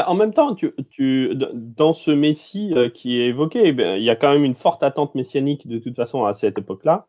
En 0.00 0.14
même 0.14 0.32
temps, 0.32 0.54
tu, 0.54 1.34
dans 1.52 1.92
ce 1.92 2.10
Messie 2.10 2.72
euh, 2.74 2.88
qui 2.88 3.20
est 3.20 3.28
évoqué, 3.28 3.60
eh 3.64 3.98
il 3.98 4.02
y 4.02 4.10
a 4.10 4.16
quand 4.16 4.32
même 4.32 4.44
une 4.44 4.54
forte 4.54 4.82
attente 4.82 5.14
messianique 5.14 5.66
de 5.66 5.78
toute 5.78 5.96
façon 5.96 6.24
à 6.24 6.34
cette 6.34 6.58
époque-là. 6.58 7.06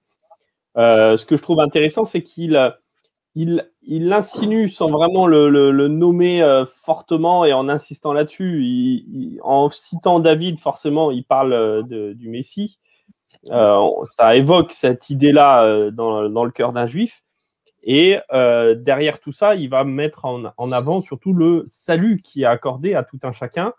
Euh, 0.77 1.17
ce 1.17 1.25
que 1.25 1.37
je 1.37 1.43
trouve 1.43 1.59
intéressant, 1.59 2.03
c'est 2.05 2.23
qu'il 2.23 2.73
il, 3.35 3.65
l'insinue 3.83 4.69
sans 4.69 4.89
vraiment 4.89 5.27
le, 5.27 5.87
nommer 5.87 6.43
euh, 6.43 6.65
fortement 6.65 7.45
et 7.45 7.53
en 7.53 7.69
insistant 7.69 8.13
là-dessus. 8.13 9.37
en 9.43 9.69
citant 9.69 10.19
David, 10.19 10.59
forcément, 10.59 11.11
il 11.11 11.23
parle 11.23 11.83
du 11.87 12.29
Messie. 12.29 12.79
ça 13.49 14.35
évoque 14.35 14.71
cette 14.71 15.09
idée-là 15.09 15.91
dans, 15.91 16.21
le 16.21 16.51
cœur 16.51 16.73
d'un 16.73 16.87
juif. 16.87 17.22
Et 17.83 18.17
euh, 18.31 18.75
derrière 18.75 19.19
tout 19.19 19.33
ça, 19.33 19.55
il 19.55 19.69
va 19.69 19.83
mettre 19.83 20.25
en, 20.25 20.71
avant 20.71 21.01
surtout 21.01 21.33
le 21.33 21.65
salut 21.69 22.21
qui 22.21 22.43
est 22.43 22.45
accordé 22.45 22.93
à 22.93 23.03
tout 23.03 23.19
un 23.23 23.33
chacun, 23.33 23.73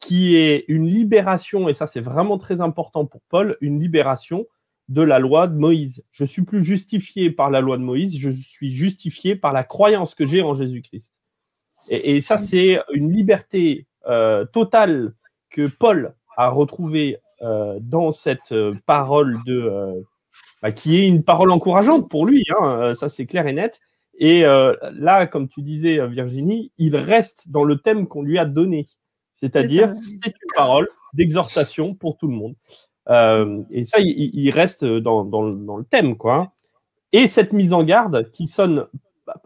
qui 0.00 0.36
est 0.36 0.64
une 0.68 0.86
libération, 0.86 1.68
et 1.68 1.74
ça 1.74 1.86
c'est 1.86 2.00
vraiment 2.00 2.38
très 2.38 2.60
important 2.62 3.04
pour 3.04 3.20
Paul, 3.28 3.58
une 3.60 3.78
libération 3.78 4.46
de 4.88 5.02
la 5.02 5.18
loi 5.18 5.48
de 5.48 5.56
Moïse. 5.56 6.02
Je 6.12 6.24
suis 6.24 6.42
plus 6.42 6.64
justifié 6.64 7.30
par 7.30 7.50
la 7.50 7.60
loi 7.60 7.76
de 7.76 7.82
Moïse, 7.82 8.18
je 8.18 8.30
suis 8.30 8.74
justifié 8.74 9.36
par 9.36 9.52
la 9.52 9.64
croyance 9.64 10.14
que 10.14 10.24
j'ai 10.24 10.42
en 10.42 10.54
Jésus-Christ. 10.54 11.12
Et, 11.88 12.20
ça 12.20 12.38
c'est 12.38 12.80
une 12.92 13.12
liberté 13.12 13.86
euh, 14.06 14.44
totale 14.46 15.14
que 15.50 15.66
Paul 15.66 16.14
a 16.36 16.48
retrouvée 16.48 17.18
euh, 17.42 17.78
dans 17.80 18.12
cette 18.12 18.54
parole 18.86 19.38
de 19.44 20.02
qui 20.72 20.96
est 20.96 21.08
une 21.08 21.22
parole 21.22 21.50
encourageante 21.50 22.08
pour 22.08 22.26
lui, 22.26 22.44
hein, 22.50 22.64
euh, 22.64 22.94
ça 22.94 23.08
c'est 23.08 23.26
clair 23.26 23.46
et 23.46 23.52
net. 23.52 23.80
Et 24.18 24.44
euh, 24.44 24.74
là, 24.92 25.26
comme 25.26 25.48
tu 25.48 25.60
disais, 25.62 25.98
euh, 25.98 26.06
Virginie, 26.06 26.72
il 26.78 26.96
reste 26.96 27.50
dans 27.50 27.64
le 27.64 27.78
thème 27.78 28.06
qu'on 28.06 28.22
lui 28.22 28.38
a 28.38 28.46
donné. 28.46 28.88
C'est-à-dire, 29.34 29.92
c'est 30.02 30.30
une 30.30 30.54
parole 30.54 30.88
d'exhortation 31.12 31.94
pour 31.94 32.16
tout 32.16 32.26
le 32.26 32.34
monde. 32.34 32.54
et 33.70 33.84
ça, 33.84 33.98
il, 34.00 34.50
reste 34.50 34.84
dans, 34.84 35.22
le 35.22 35.84
thème. 35.84 36.16
quoi. 36.16 36.52
Et 37.12 37.26
cette 37.26 37.52
mise 37.52 37.74
en 37.74 37.84
garde 37.84 38.30
qui 38.30 38.46
sonne 38.46 38.86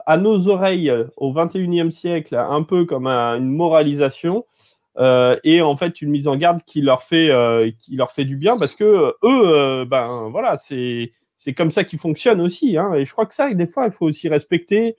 à 0.07 0.17
nos 0.17 0.49
oreilles 0.49 0.93
au 1.17 1.33
21e 1.33 1.91
siècle 1.91 2.37
un 2.37 2.63
peu 2.63 2.85
comme 2.85 3.09
une 3.09 3.51
moralisation, 3.51 4.45
et 4.97 5.61
en 5.61 5.75
fait 5.75 6.01
une 6.01 6.11
mise 6.11 6.29
en 6.29 6.37
garde 6.37 6.61
qui 6.65 6.83
leur 6.83 7.03
fait, 7.03 7.33
qui 7.81 7.97
leur 7.97 8.13
fait 8.13 8.25
du 8.25 8.37
bien 8.37 8.57
parce 8.57 8.77
que 8.77 9.15
eux, 9.25 9.85
ben 9.87 10.29
voilà, 10.31 10.57
c'est 10.57 11.11
c'est 11.41 11.55
comme 11.55 11.71
ça 11.71 11.85
qu'ils 11.85 11.99
fonctionnent 11.99 12.41
aussi. 12.41 12.77
Hein, 12.77 12.95
et 12.95 13.05
je 13.05 13.13
crois 13.13 13.27
que 13.27 13.35
ça, 13.35 13.53
des 13.53 13.67
fois, 13.67 13.87
il 13.87 13.93
faut 13.93 14.07
aussi 14.07 14.29
respecter 14.29 14.97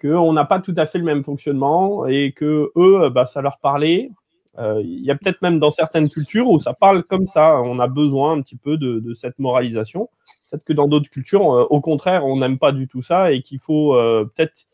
qu'on 0.00 0.32
n'a 0.32 0.44
pas 0.44 0.60
tout 0.60 0.74
à 0.76 0.86
fait 0.86 0.98
le 0.98 1.04
même 1.04 1.22
fonctionnement 1.22 2.06
et 2.06 2.32
que 2.32 2.72
eux, 2.74 3.08
bah, 3.10 3.26
ça 3.26 3.42
leur 3.42 3.58
parlait. 3.58 4.10
Il 4.58 5.04
y 5.04 5.10
a 5.10 5.14
peut-être 5.14 5.42
même 5.42 5.58
dans 5.58 5.70
certaines 5.70 6.08
cultures 6.08 6.50
où 6.50 6.58
ça 6.58 6.74
parle 6.74 7.04
comme 7.04 7.26
ça. 7.26 7.60
On 7.62 7.78
a 7.78 7.86
besoin 7.86 8.32
un 8.32 8.42
petit 8.42 8.56
peu 8.56 8.76
de, 8.78 9.14
cette 9.14 9.38
moralisation. 9.38 10.08
Peut-être 10.50 10.64
que 10.64 10.72
dans 10.72 10.88
d'autres 10.88 11.10
cultures, 11.10 11.44
au 11.44 11.80
contraire, 11.80 12.26
on 12.26 12.38
n'aime 12.38 12.58
pas 12.58 12.72
du 12.72 12.88
tout 12.88 13.02
ça 13.02 13.30
et 13.30 13.42
qu'il 13.42 13.60
faut 13.60 13.92
peut-être. 14.34 14.66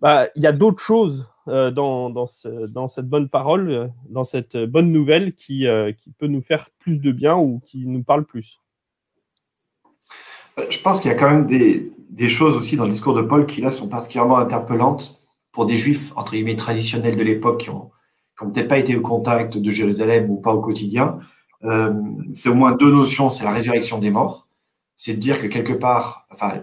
Bah, 0.00 0.28
il 0.36 0.42
y 0.42 0.46
a 0.46 0.52
d'autres 0.52 0.82
choses 0.82 1.28
euh, 1.46 1.70
dans, 1.70 2.08
dans, 2.08 2.26
cette 2.26 3.06
bonne 3.06 3.28
parole, 3.28 3.70
euh, 3.70 3.88
dans 4.08 4.24
cette 4.24 4.56
bonne 4.56 4.90
nouvelle 4.90 5.34
qui, 5.34 5.66
euh, 5.66 5.92
qui, 5.92 6.10
peut 6.12 6.26
nous 6.26 6.40
faire 6.40 6.70
plus 6.78 6.98
de 6.98 7.12
bien 7.12 7.36
ou 7.36 7.60
qui 7.60 7.86
nous 7.86 8.02
parle 8.02 8.24
plus. 8.24 8.60
Je 10.70 10.78
pense 10.78 11.00
qu'il 11.00 11.10
y 11.10 11.14
a 11.14 11.16
quand 11.16 11.30
même 11.30 11.46
des, 11.46 12.28
choses 12.28 12.56
aussi 12.56 12.76
dans 12.76 12.84
le 12.84 12.90
discours 12.90 13.14
de 13.14 13.22
Paul 13.22 13.46
qui 13.46 13.60
là 13.60 13.70
sont 13.70 13.88
particulièrement 13.88 14.38
interpellantes 14.38 15.20
pour 15.52 15.66
des 15.66 15.78
juifs 15.78 16.12
entre 16.16 16.32
guillemets 16.32 16.56
traditionnels 16.56 17.16
de 17.16 17.22
l'époque 17.22 17.62
qui 17.62 17.70
ont, 17.70 17.90
peut-être 18.38 18.68
pas 18.68 18.78
été 18.78 18.96
au 18.96 19.00
contact 19.00 19.58
de 19.58 19.70
Jérusalem 19.70 20.30
ou 20.30 20.36
pas 20.36 20.52
au 20.52 20.60
quotidien. 20.60 21.18
c'est 22.32 22.48
au 22.48 22.54
moins 22.54 22.72
deux 22.72 22.92
notions, 22.92 23.30
c'est 23.30 23.44
la 23.44 23.52
résurrection 23.52 23.98
des 23.98 24.10
morts, 24.10 24.44
c'est 24.96 25.14
de 25.14 25.18
dire 25.18 25.40
que 25.40 25.46
quelque 25.46 25.72
part, 25.72 26.26
enfin, 26.30 26.62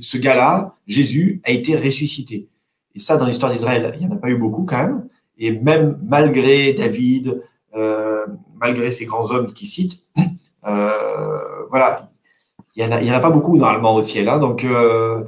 ce 0.00 0.18
gars-là, 0.18 0.74
Jésus, 0.86 1.40
a 1.44 1.50
été 1.50 1.76
ressuscité. 1.76 2.48
Et 2.94 2.98
ça, 2.98 3.16
dans 3.16 3.26
l'histoire 3.26 3.52
d'Israël, 3.52 3.92
il 3.94 4.06
n'y 4.06 4.12
en 4.12 4.16
a 4.16 4.18
pas 4.18 4.30
eu 4.30 4.36
beaucoup 4.36 4.64
quand 4.64 4.78
même. 4.78 5.08
Et 5.38 5.52
même 5.52 5.98
malgré 6.02 6.72
David, 6.74 7.42
euh, 7.74 8.26
malgré 8.56 8.90
ces 8.90 9.06
grands 9.06 9.30
hommes 9.30 9.52
qui 9.52 9.66
citent, 9.66 10.06
euh, 10.66 11.66
voilà, 11.70 12.09
il 12.76 12.86
n'y 12.86 13.10
en, 13.10 13.14
a 13.14 13.20
pas 13.20 13.30
beaucoup 13.30 13.56
normalement 13.56 13.94
au 13.94 14.02
ciel. 14.02 14.28
Hein. 14.28 14.38
Donc 14.38 14.64
euh, 14.64 15.24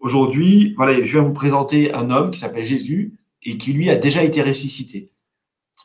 aujourd'hui, 0.00 0.74
voilà, 0.76 1.02
je 1.02 1.18
vais 1.18 1.24
vous 1.24 1.32
présenter 1.32 1.94
un 1.94 2.10
homme 2.10 2.30
qui 2.30 2.38
s'appelle 2.38 2.64
Jésus 2.64 3.14
et 3.42 3.56
qui 3.58 3.72
lui 3.72 3.90
a 3.90 3.96
déjà 3.96 4.22
été 4.22 4.42
ressuscité. 4.42 5.10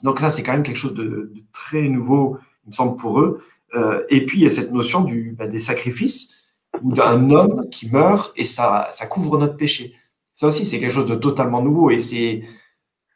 Donc 0.04 0.20
ça, 0.20 0.30
c'est 0.32 0.44
quand 0.44 0.54
même 0.54 0.64
quelque 0.64 0.78
chose 0.78 0.94
de, 0.94 1.34
très 1.54 1.84
nouveau, 1.84 2.38
il 2.66 2.70
me 2.70 2.74
semble, 2.74 2.96
pour 2.96 3.20
eux. 3.20 3.44
Euh, 3.76 4.04
et 4.10 4.26
puis 4.26 4.40
il 4.40 4.44
y 4.44 4.48
a 4.48 4.50
cette 4.50 4.72
notion 4.74 5.06
bah, 5.38 5.48
des 5.48 5.60
sacrifices 5.60 6.38
ou 6.82 6.94
d'un 6.94 7.30
homme 7.30 7.70
qui 7.70 7.90
meurt 7.90 8.34
et 8.36 8.44
ça, 8.44 8.90
ça 8.92 9.06
couvre 9.06 9.38
notre 9.38 9.56
péché. 9.56 9.96
Ça 10.34 10.48
aussi, 10.48 10.66
c'est 10.66 10.80
quelque 10.80 10.92
chose 10.92 11.10
de 11.10 11.16
totalement 11.16 11.62
nouveau 11.62 11.90
et 11.90 12.00
c'est 12.00 12.44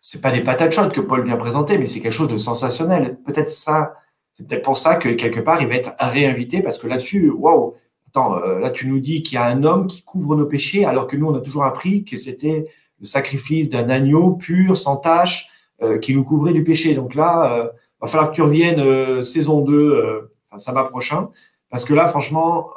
c'est 0.07 0.21
pas 0.21 0.29
des 0.29 0.41
patates 0.41 0.71
chaudes 0.71 0.91
que 0.91 1.01
Paul 1.01 1.25
vient 1.25 1.35
présenter, 1.35 1.79
mais 1.79 1.87
c'est 1.87 1.99
quelque 1.99 2.11
chose 2.11 2.29
de 2.29 2.37
sensationnel. 2.37 3.17
Peut-être 3.25 3.49
ça, 3.49 3.95
c'est 4.35 4.47
peut-être 4.47 4.63
pour 4.63 4.77
ça 4.77 4.95
que 4.95 5.09
quelque 5.09 5.39
part 5.39 5.61
il 5.61 5.67
va 5.67 5.75
être 5.75 5.95
réinvité 5.99 6.61
parce 6.61 6.77
que 6.77 6.87
là-dessus, 6.87 7.29
waouh, 7.29 7.75
attends, 8.07 8.37
euh, 8.37 8.59
là 8.59 8.69
tu 8.69 8.87
nous 8.87 8.99
dis 8.99 9.23
qu'il 9.23 9.35
y 9.35 9.37
a 9.37 9.45
un 9.45 9.63
homme 9.63 9.87
qui 9.87 10.03
couvre 10.03 10.35
nos 10.35 10.45
péchés 10.45 10.85
alors 10.85 11.07
que 11.07 11.15
nous 11.15 11.27
on 11.27 11.35
a 11.35 11.41
toujours 11.41 11.63
appris 11.63 12.03
que 12.03 12.17
c'était 12.17 12.65
le 12.99 13.05
sacrifice 13.05 13.69
d'un 13.69 13.89
agneau 13.89 14.31
pur, 14.31 14.77
sans 14.77 14.97
tache, 14.97 15.49
euh, 15.81 15.97
qui 15.97 16.15
nous 16.15 16.23
couvrait 16.23 16.53
du 16.53 16.63
péché. 16.63 16.95
Donc 16.95 17.13
là, 17.13 17.57
il 17.57 17.59
euh, 17.59 17.69
va 17.99 18.07
falloir 18.07 18.31
que 18.31 18.35
tu 18.35 18.41
reviennes 18.41 19.23
saison 19.25 19.59
2, 19.61 20.29
enfin 20.49 20.83
prochain, 20.85 21.29
parce 21.69 21.83
que 21.83 21.93
là, 21.93 22.07
franchement, 22.07 22.69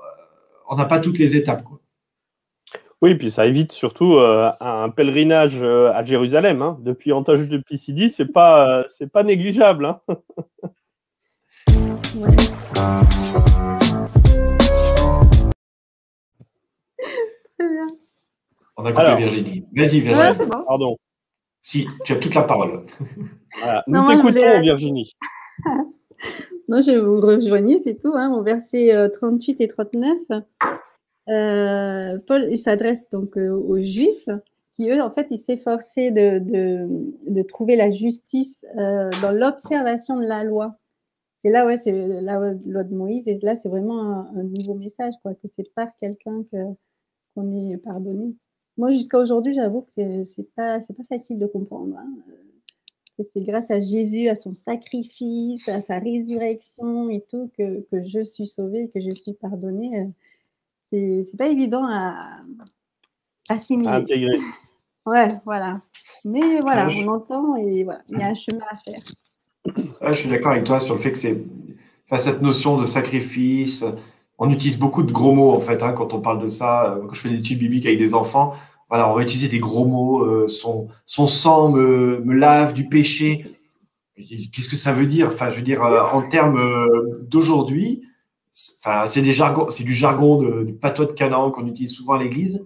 on 0.68 0.74
n'a 0.74 0.84
pas 0.84 0.98
toutes 0.98 1.18
les 1.18 1.36
étapes. 1.36 1.62
Quoi. 1.62 1.78
Oui, 3.00 3.14
puis 3.14 3.30
ça 3.30 3.46
évite 3.46 3.70
surtout 3.72 4.16
euh, 4.16 4.50
un 4.60 4.90
pèlerinage 4.90 5.62
euh, 5.62 5.92
à 5.92 6.04
Jérusalem. 6.04 6.62
Hein. 6.62 6.78
Depuis 6.80 7.12
Antioche 7.12 7.46
de 7.46 7.58
Pisidie, 7.58 8.10
c'est 8.10 8.26
pas, 8.26 8.80
euh, 8.80 9.06
pas 9.12 9.22
négligeable. 9.22 9.86
Hein. 9.86 10.00
On 18.76 18.84
a 18.84 18.92
coupé 18.92 19.16
Virginie. 19.16 19.64
Vas-y, 19.72 20.00
Virginie. 20.00 20.48
Pardon. 20.66 20.96
Si, 21.62 21.86
tu 22.04 22.12
as 22.12 22.16
toute 22.16 22.34
la 22.34 22.42
parole. 22.42 22.86
Nous 23.86 24.06
t'écoutons, 24.06 24.60
Virginie. 24.60 25.12
non, 26.68 26.80
je 26.80 26.96
vous 26.98 27.20
rejoigner, 27.20 27.78
c'est 27.80 27.96
tout. 27.96 28.12
Hein, 28.14 28.32
au 28.32 28.42
verset 28.42 29.10
38 29.14 29.60
et 29.60 29.68
39. 29.68 30.18
Euh, 31.28 32.18
Paul 32.26 32.56
s'adresse 32.56 33.06
donc 33.10 33.36
euh, 33.36 33.50
aux 33.50 33.76
Juifs 33.76 34.28
qui, 34.72 34.90
eux, 34.90 35.02
en 35.02 35.10
fait, 35.10 35.26
ils 35.30 35.40
s'efforçaient 35.40 36.10
de, 36.10 36.38
de, 37.28 37.42
trouver 37.42 37.76
la 37.76 37.90
justice 37.90 38.64
euh, 38.78 39.10
dans 39.20 39.32
l'observation 39.32 40.18
de 40.18 40.24
la 40.24 40.44
loi. 40.44 40.76
Et 41.48 41.50
là, 41.50 41.64
ouais, 41.64 41.78
c'est 41.78 41.92
la 41.92 42.52
loi 42.66 42.84
de 42.84 42.94
Moïse. 42.94 43.22
Et 43.26 43.38
là, 43.40 43.56
c'est 43.56 43.70
vraiment 43.70 44.28
un, 44.36 44.42
nouveau 44.42 44.74
message, 44.74 45.14
quoi, 45.22 45.32
que 45.32 45.48
c'est 45.56 45.72
par 45.72 45.96
quelqu'un 45.96 46.44
qu'on 47.32 47.56
est 47.56 47.78
pardonné. 47.78 48.36
Moi, 48.76 48.92
jusqu'à 48.92 49.18
aujourd'hui, 49.18 49.54
j'avoue 49.54 49.86
que 49.96 50.24
c'est 50.24 50.54
pas, 50.54 50.80
pas 50.80 51.04
facile 51.08 51.38
de 51.38 51.46
comprendre. 51.46 51.96
Hein. 51.96 53.24
c'est 53.32 53.40
grâce 53.40 53.70
à 53.70 53.80
Jésus, 53.80 54.28
à 54.28 54.36
son 54.36 54.52
sacrifice, 54.52 55.66
à 55.70 55.80
sa 55.80 55.98
résurrection 55.98 57.08
et 57.08 57.24
tout 57.30 57.50
que, 57.56 57.86
je 57.92 58.24
suis 58.24 58.46
sauvée, 58.46 58.90
que 58.92 59.00
je 59.00 59.12
suis 59.12 59.32
pardonnée. 59.32 60.06
C'est 60.92 61.38
pas 61.38 61.48
évident 61.48 61.86
à, 61.88 62.42
assimiler. 63.48 63.88
À 63.88 63.94
intégrer. 63.94 64.38
Ouais, 65.06 65.40
voilà. 65.46 65.80
Mais 66.26 66.60
voilà, 66.60 66.88
on 67.02 67.08
entend 67.08 67.56
et 67.56 67.84
voilà, 67.84 68.02
il 68.10 68.18
y 68.18 68.22
a 68.22 68.26
un 68.26 68.34
chemin 68.34 68.66
à 68.70 68.76
faire. 68.76 69.00
Je 70.08 70.12
suis 70.14 70.28
d'accord 70.28 70.52
avec 70.52 70.64
toi 70.64 70.80
sur 70.80 70.94
le 70.94 71.00
fait 71.00 71.12
que 71.12 71.18
c'est 71.18 71.42
enfin, 72.10 72.22
cette 72.22 72.42
notion 72.42 72.76
de 72.76 72.86
sacrifice. 72.86 73.84
On 74.38 74.50
utilise 74.50 74.78
beaucoup 74.78 75.02
de 75.02 75.12
gros 75.12 75.32
mots 75.32 75.52
en 75.52 75.60
fait 75.60 75.82
hein, 75.82 75.92
quand 75.92 76.14
on 76.14 76.20
parle 76.20 76.40
de 76.40 76.48
ça. 76.48 76.98
Quand 77.06 77.14
je 77.14 77.20
fais 77.20 77.28
des 77.28 77.38
études 77.38 77.58
bibliques 77.58 77.86
avec 77.86 77.98
des 77.98 78.14
enfants, 78.14 78.54
voilà, 78.88 79.10
on 79.10 79.14
va 79.14 79.22
utiliser 79.22 79.48
des 79.48 79.58
gros 79.58 79.84
mots. 79.84 80.24
Euh, 80.24 80.48
son, 80.48 80.88
sang 81.06 81.70
me, 81.70 82.22
lave 82.32 82.72
du 82.72 82.88
péché. 82.88 83.44
Qu'est-ce 84.16 84.68
que 84.68 84.76
ça 84.76 84.92
veut 84.92 85.06
dire? 85.06 85.28
Enfin, 85.28 85.50
je 85.50 85.56
veux 85.56 85.62
dire, 85.62 85.82
euh, 85.84 86.02
en 86.12 86.22
termes 86.22 86.58
euh, 86.58 87.26
d'aujourd'hui, 87.28 88.02
c'est 88.52 89.22
du 89.22 89.32
jargon 89.32 90.42
de, 90.42 90.64
du 90.64 90.72
patois 90.72 91.06
de 91.06 91.12
Canaan 91.12 91.50
qu'on 91.50 91.66
utilise 91.66 91.94
souvent 91.94 92.14
à 92.14 92.18
l'Église, 92.18 92.60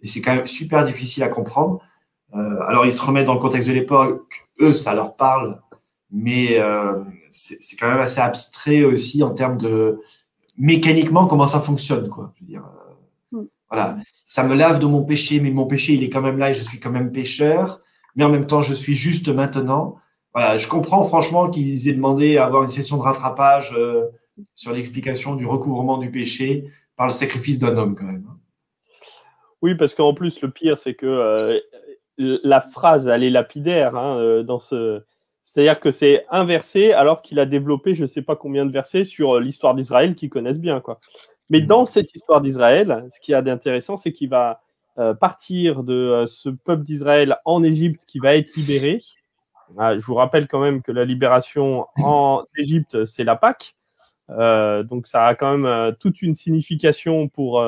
et 0.00 0.08
c'est 0.08 0.20
quand 0.20 0.34
même 0.34 0.46
super 0.46 0.84
difficile 0.84 1.22
à 1.22 1.28
comprendre. 1.28 1.80
alors, 2.32 2.86
ils 2.86 2.92
se 2.92 3.00
remettent 3.00 3.26
dans 3.26 3.34
le 3.34 3.40
contexte 3.40 3.68
de 3.68 3.72
l'époque. 3.72 4.48
Eux, 4.60 4.72
ça 4.72 4.94
leur 4.94 5.12
parle, 5.12 5.60
mais 6.10 6.58
c'est 7.30 7.76
quand 7.76 7.88
même 7.88 8.00
assez 8.00 8.20
abstrait 8.20 8.84
aussi 8.84 9.22
en 9.22 9.30
termes 9.30 9.58
de 9.58 10.00
mécaniquement 10.56 11.26
comment 11.26 11.46
ça 11.46 11.60
fonctionne, 11.60 12.08
quoi. 12.08 12.32
Je 12.36 12.44
veux 12.44 12.48
dire, 12.48 12.64
voilà, 13.70 13.98
ça 14.24 14.44
me 14.44 14.54
lave 14.54 14.78
de 14.78 14.86
mon 14.86 15.04
péché, 15.04 15.40
mais 15.40 15.50
mon 15.50 15.66
péché, 15.66 15.92
il 15.92 16.02
est 16.02 16.08
quand 16.08 16.22
même 16.22 16.38
là 16.38 16.50
et 16.50 16.54
je 16.54 16.64
suis 16.64 16.80
quand 16.80 16.90
même 16.90 17.12
pécheur. 17.12 17.80
Mais 18.16 18.24
en 18.24 18.30
même 18.30 18.46
temps, 18.46 18.62
je 18.62 18.74
suis 18.74 18.96
juste 18.96 19.28
maintenant. 19.28 19.96
Voilà, 20.34 20.56
je 20.56 20.66
comprends 20.68 21.04
franchement 21.04 21.50
qu'ils 21.50 21.88
aient 21.88 21.92
demandé 21.92 22.36
à 22.36 22.46
avoir 22.46 22.64
une 22.64 22.70
session 22.70 22.96
de 22.96 23.02
rattrapage 23.02 23.74
euh, 23.76 24.06
sur 24.54 24.72
l'explication 24.72 25.34
du 25.34 25.46
recouvrement 25.46 25.98
du 25.98 26.10
péché 26.10 26.64
par 26.96 27.06
le 27.06 27.12
sacrifice 27.12 27.58
d'un 27.58 27.76
homme, 27.76 27.94
quand 27.94 28.04
même. 28.04 28.26
Hein. 28.28 28.36
Oui, 29.62 29.74
parce 29.74 29.94
qu'en 29.94 30.14
plus, 30.14 30.40
le 30.40 30.50
pire, 30.50 30.78
c'est 30.78 30.94
que 30.94 31.06
euh, 31.06 31.58
la 32.16 32.60
phrase, 32.60 33.06
elle 33.06 33.24
est 33.24 33.30
lapidaire 33.30 33.96
hein, 33.96 34.18
euh, 34.18 34.42
dans 34.42 34.60
ce. 34.60 35.02
C'est-à-dire 35.48 35.80
que 35.80 35.92
c'est 35.92 36.26
inversé 36.30 36.92
alors 36.92 37.22
qu'il 37.22 37.40
a 37.40 37.46
développé 37.46 37.94
je 37.94 38.02
ne 38.02 38.06
sais 38.06 38.20
pas 38.20 38.36
combien 38.36 38.66
de 38.66 38.70
versets 38.70 39.06
sur 39.06 39.40
l'histoire 39.40 39.74
d'Israël 39.74 40.14
qu'ils 40.14 40.28
connaissent 40.28 40.60
bien. 40.60 40.80
Quoi. 40.80 41.00
Mais 41.48 41.62
dans 41.62 41.86
cette 41.86 42.14
histoire 42.14 42.42
d'Israël, 42.42 43.06
ce 43.10 43.18
qui 43.18 43.32
a 43.32 43.40
d'intéressant, 43.40 43.96
c'est 43.96 44.12
qu'il 44.12 44.28
va 44.28 44.60
euh, 44.98 45.14
partir 45.14 45.84
de 45.84 45.94
euh, 45.94 46.26
ce 46.26 46.50
peuple 46.50 46.82
d'Israël 46.82 47.38
en 47.46 47.62
Égypte 47.62 48.04
qui 48.06 48.18
va 48.18 48.36
être 48.36 48.54
libéré. 48.56 49.00
Ah, 49.78 49.98
je 49.98 50.04
vous 50.04 50.16
rappelle 50.16 50.48
quand 50.48 50.60
même 50.60 50.82
que 50.82 50.92
la 50.92 51.06
libération 51.06 51.86
en 51.96 52.44
Égypte, 52.58 53.06
c'est 53.06 53.24
la 53.24 53.36
Pâque. 53.36 53.74
Euh, 54.28 54.82
donc 54.82 55.06
ça 55.06 55.24
a 55.24 55.34
quand 55.34 55.56
même 55.56 55.94
toute 55.98 56.20
une 56.20 56.34
signification 56.34 57.26
pour, 57.28 57.64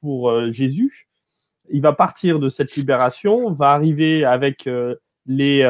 pour 0.00 0.50
Jésus. 0.50 1.08
Il 1.68 1.82
va 1.82 1.92
partir 1.92 2.38
de 2.38 2.48
cette 2.48 2.74
libération, 2.74 3.52
va 3.52 3.72
arriver 3.72 4.24
avec 4.24 4.66
les, 5.26 5.62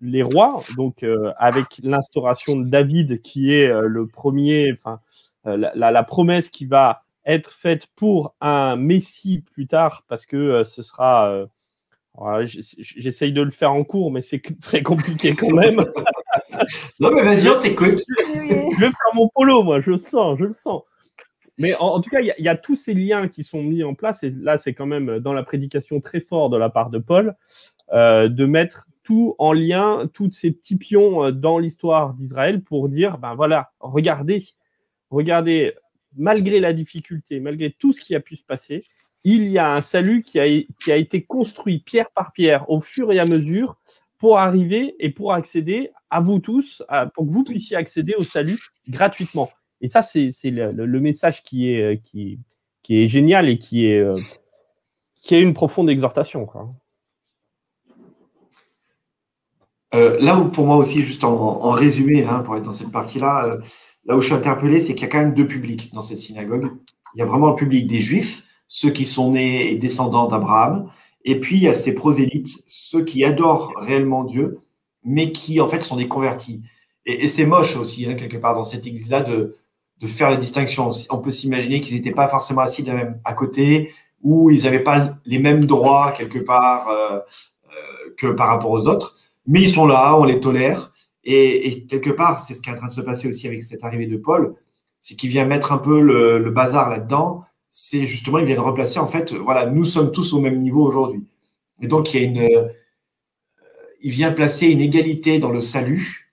les 0.00 0.22
rois, 0.22 0.62
donc 0.76 1.04
avec 1.38 1.80
l'instauration 1.82 2.56
de 2.56 2.68
David 2.68 3.22
qui 3.22 3.52
est 3.52 3.68
le 3.68 4.06
premier, 4.06 4.72
enfin 4.72 5.00
euh, 5.46 5.70
la, 5.74 6.02
promesse 6.02 6.48
qui 6.48 6.66
va 6.66 7.04
être 7.24 7.52
faite 7.52 7.86
pour 7.94 8.34
un 8.40 8.76
Messie 8.76 9.44
plus 9.52 9.66
tard, 9.66 10.04
parce 10.08 10.26
que 10.26 10.36
euh, 10.36 10.64
ce 10.64 10.82
sera. 10.82 11.30
Euh, 11.30 11.46
j'essaye 12.46 13.32
de 13.32 13.42
le 13.42 13.50
faire 13.50 13.72
en 13.72 13.84
cours, 13.84 14.10
mais 14.10 14.22
c'est 14.22 14.40
très 14.60 14.82
compliqué 14.82 15.34
quand 15.34 15.50
même. 15.52 15.76
non, 17.00 17.10
mais 17.12 17.22
vas-y, 17.22 17.48
on 17.48 17.60
t'écoute. 17.60 18.00
je 18.18 18.80
vais 18.80 18.86
faire 18.86 19.14
mon 19.14 19.28
polo, 19.28 19.62
moi, 19.62 19.80
je 19.80 19.92
le 19.92 19.98
sens, 19.98 20.38
je 20.38 20.44
le 20.44 20.54
sens. 20.54 20.82
Mais 21.58 21.74
en, 21.76 22.00
tout 22.00 22.10
cas, 22.10 22.20
il 22.20 22.34
y, 22.36 22.48
a 22.48 22.56
tous 22.56 22.76
ces 22.76 22.92
liens 22.92 23.28
qui 23.28 23.42
sont 23.42 23.62
mis 23.62 23.82
en 23.82 23.94
place, 23.94 24.22
et 24.22 24.30
là, 24.30 24.58
c'est 24.58 24.74
quand 24.74 24.84
même 24.84 25.20
dans 25.20 25.32
la 25.32 25.42
prédication 25.42 26.02
très 26.02 26.20
fort 26.20 26.50
de 26.50 26.58
la 26.58 26.68
part 26.68 26.90
de 26.90 26.98
Paul, 26.98 27.34
de 27.92 28.44
mettre 28.44 28.88
tout 29.02 29.36
en 29.38 29.52
lien, 29.52 30.10
tous 30.12 30.32
ces 30.32 30.50
petits 30.50 30.76
pions 30.76 31.30
dans 31.30 31.58
l'histoire 31.58 32.14
d'Israël 32.14 32.60
pour 32.60 32.88
dire, 32.88 33.18
ben 33.18 33.36
voilà, 33.36 33.70
regardez, 33.78 34.44
regardez, 35.10 35.74
malgré 36.16 36.58
la 36.58 36.72
difficulté, 36.72 37.38
malgré 37.38 37.70
tout 37.70 37.92
ce 37.92 38.00
qui 38.00 38.16
a 38.16 38.20
pu 38.20 38.34
se 38.34 38.42
passer, 38.42 38.84
il 39.22 39.48
y 39.48 39.58
a 39.58 39.74
un 39.74 39.80
salut 39.80 40.22
qui 40.22 40.40
a, 40.40 40.46
qui 40.82 40.92
a 40.92 40.96
été 40.96 41.22
construit 41.22 41.78
pierre 41.78 42.10
par 42.10 42.32
pierre 42.32 42.68
au 42.70 42.80
fur 42.80 43.12
et 43.12 43.18
à 43.18 43.26
mesure 43.26 43.76
pour 44.18 44.38
arriver 44.38 44.96
et 44.98 45.10
pour 45.10 45.32
accéder 45.32 45.90
à 46.10 46.20
vous 46.20 46.38
tous, 46.38 46.82
pour 47.14 47.26
que 47.26 47.30
vous 47.30 47.44
puissiez 47.44 47.76
accéder 47.76 48.14
au 48.16 48.24
salut 48.24 48.58
gratuitement. 48.88 49.50
Et 49.80 49.88
ça, 49.88 50.02
c'est 50.02 50.30
le, 50.44 51.00
message 51.00 51.42
qui 51.42 51.68
est, 51.68 52.02
qui, 52.02 52.40
qui 52.82 53.02
est 53.02 53.06
génial 53.06 53.48
et 53.48 53.58
qui 53.58 53.86
est, 53.86 54.04
qui 55.20 55.34
est 55.34 55.40
une 55.40 55.54
profonde 55.54 55.90
exhortation. 55.90 56.48
Euh, 59.96 60.18
là 60.20 60.38
où 60.38 60.48
pour 60.50 60.66
moi 60.66 60.76
aussi, 60.76 61.02
juste 61.02 61.24
en, 61.24 61.70
résumé, 61.70 62.24
hein, 62.24 62.40
pour 62.40 62.56
être 62.56 62.64
dans 62.64 62.72
cette 62.72 62.92
partie-là, 62.92 63.46
euh, 63.46 63.56
là 64.04 64.16
où 64.16 64.20
je 64.20 64.26
suis 64.26 64.34
interpellé, 64.34 64.80
c'est 64.80 64.94
qu'il 64.94 65.06
y 65.06 65.08
a 65.08 65.12
quand 65.12 65.20
même 65.20 65.34
deux 65.34 65.46
publics 65.46 65.92
dans 65.94 66.02
cette 66.02 66.18
synagogue. 66.18 66.70
Il 67.14 67.20
y 67.20 67.22
a 67.22 67.24
vraiment 67.24 67.48
le 67.48 67.54
public 67.54 67.86
des 67.86 68.00
Juifs, 68.00 68.44
ceux 68.68 68.90
qui 68.90 69.06
sont 69.06 69.32
nés 69.32 69.72
et 69.72 69.76
descendants 69.76 70.28
d'Abraham, 70.28 70.90
et 71.24 71.40
puis 71.40 71.56
il 71.56 71.62
y 71.62 71.68
a 71.68 71.74
ces 71.74 71.94
prosélytes, 71.94 72.62
ceux 72.66 73.04
qui 73.04 73.24
adorent 73.24 73.72
réellement 73.78 74.24
Dieu, 74.24 74.58
mais 75.02 75.32
qui 75.32 75.60
en 75.60 75.68
fait 75.68 75.80
sont 75.80 75.96
des 75.96 76.08
convertis. 76.08 76.62
Et, 77.06 77.28
c'est 77.28 77.46
moche 77.46 77.76
aussi, 77.76 78.06
hein, 78.06 78.14
quelque 78.14 78.36
part, 78.36 78.54
dans 78.54 78.64
cette 78.64 78.86
église-là, 78.86 79.22
de, 79.22 79.56
faire 80.06 80.28
la 80.30 80.36
distinction. 80.36 80.90
On 81.10 81.18
peut 81.18 81.30
s'imaginer 81.30 81.80
qu'ils 81.80 81.96
n'étaient 81.96 82.12
pas 82.12 82.28
forcément 82.28 82.60
assis 82.60 82.84
à 83.24 83.32
côté, 83.32 83.92
ou 84.22 84.50
ils 84.50 84.64
n'avaient 84.64 84.82
pas 84.82 85.16
les 85.24 85.38
mêmes 85.38 85.64
droits, 85.64 86.12
quelque 86.12 86.38
part, 86.38 86.88
euh, 86.90 87.20
que 88.18 88.26
par 88.28 88.48
rapport 88.48 88.70
aux 88.70 88.88
autres, 88.88 89.16
mais 89.46 89.60
ils 89.60 89.68
sont 89.68 89.86
là, 89.86 90.16
on 90.18 90.24
les 90.24 90.40
tolère. 90.40 90.92
Et, 91.24 91.86
quelque 91.86 92.10
part, 92.10 92.38
c'est 92.38 92.54
ce 92.54 92.62
qui 92.62 92.70
est 92.70 92.72
en 92.72 92.76
train 92.76 92.86
de 92.86 92.92
se 92.92 93.00
passer 93.00 93.28
aussi 93.28 93.46
avec 93.48 93.62
cette 93.62 93.84
arrivée 93.84 94.06
de 94.06 94.16
Paul, 94.16 94.54
c'est 95.00 95.16
qu'il 95.16 95.30
vient 95.30 95.44
mettre 95.44 95.72
un 95.72 95.78
peu 95.78 96.00
le, 96.00 96.50
bazar 96.50 96.88
là-dedans. 96.88 97.42
C'est 97.72 98.06
justement, 98.06 98.38
il 98.38 98.46
vient 98.46 98.54
de 98.54 98.60
replacer, 98.60 99.00
en 99.00 99.06
fait, 99.06 99.34
voilà, 99.34 99.66
nous 99.66 99.84
sommes 99.84 100.12
tous 100.12 100.32
au 100.32 100.40
même 100.40 100.60
niveau 100.60 100.86
aujourd'hui. 100.86 101.24
Et 101.82 101.88
donc, 101.88 102.14
il 102.14 102.20
y 102.20 102.24
a 102.24 102.28
une, 102.28 102.40
euh, 102.40 102.68
il 104.00 104.12
vient 104.12 104.32
placer 104.32 104.68
une 104.68 104.80
égalité 104.80 105.38
dans 105.38 105.50
le 105.50 105.60
salut 105.60 106.32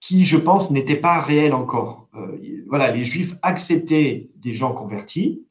qui, 0.00 0.24
je 0.24 0.36
pense, 0.36 0.70
n'était 0.70 0.96
pas 0.96 1.20
réelle 1.20 1.52
encore. 1.52 2.08
Euh, 2.14 2.38
voilà, 2.68 2.90
les 2.90 3.04
Juifs 3.04 3.34
acceptaient 3.42 4.30
des 4.36 4.54
gens 4.54 4.72
convertis, 4.72 5.44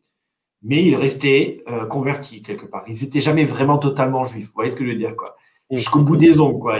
mais 0.63 0.83
ils 0.83 0.95
restaient 0.95 1.63
euh, 1.67 1.85
convertis 1.85 2.41
quelque 2.41 2.65
part. 2.65 2.83
Ils 2.87 3.01
n'étaient 3.03 3.19
jamais 3.19 3.43
vraiment 3.43 3.77
totalement 3.77 4.25
juifs. 4.25 4.47
Vous 4.47 4.53
voyez 4.55 4.71
ce 4.71 4.75
que 4.75 4.85
je 4.85 4.89
veux 4.89 4.97
dire, 4.97 5.15
quoi 5.15 5.35
Jusqu'au 5.71 5.99
bout 5.99 6.17
des 6.17 6.39
ongles, 6.39 6.59
quoi. 6.59 6.79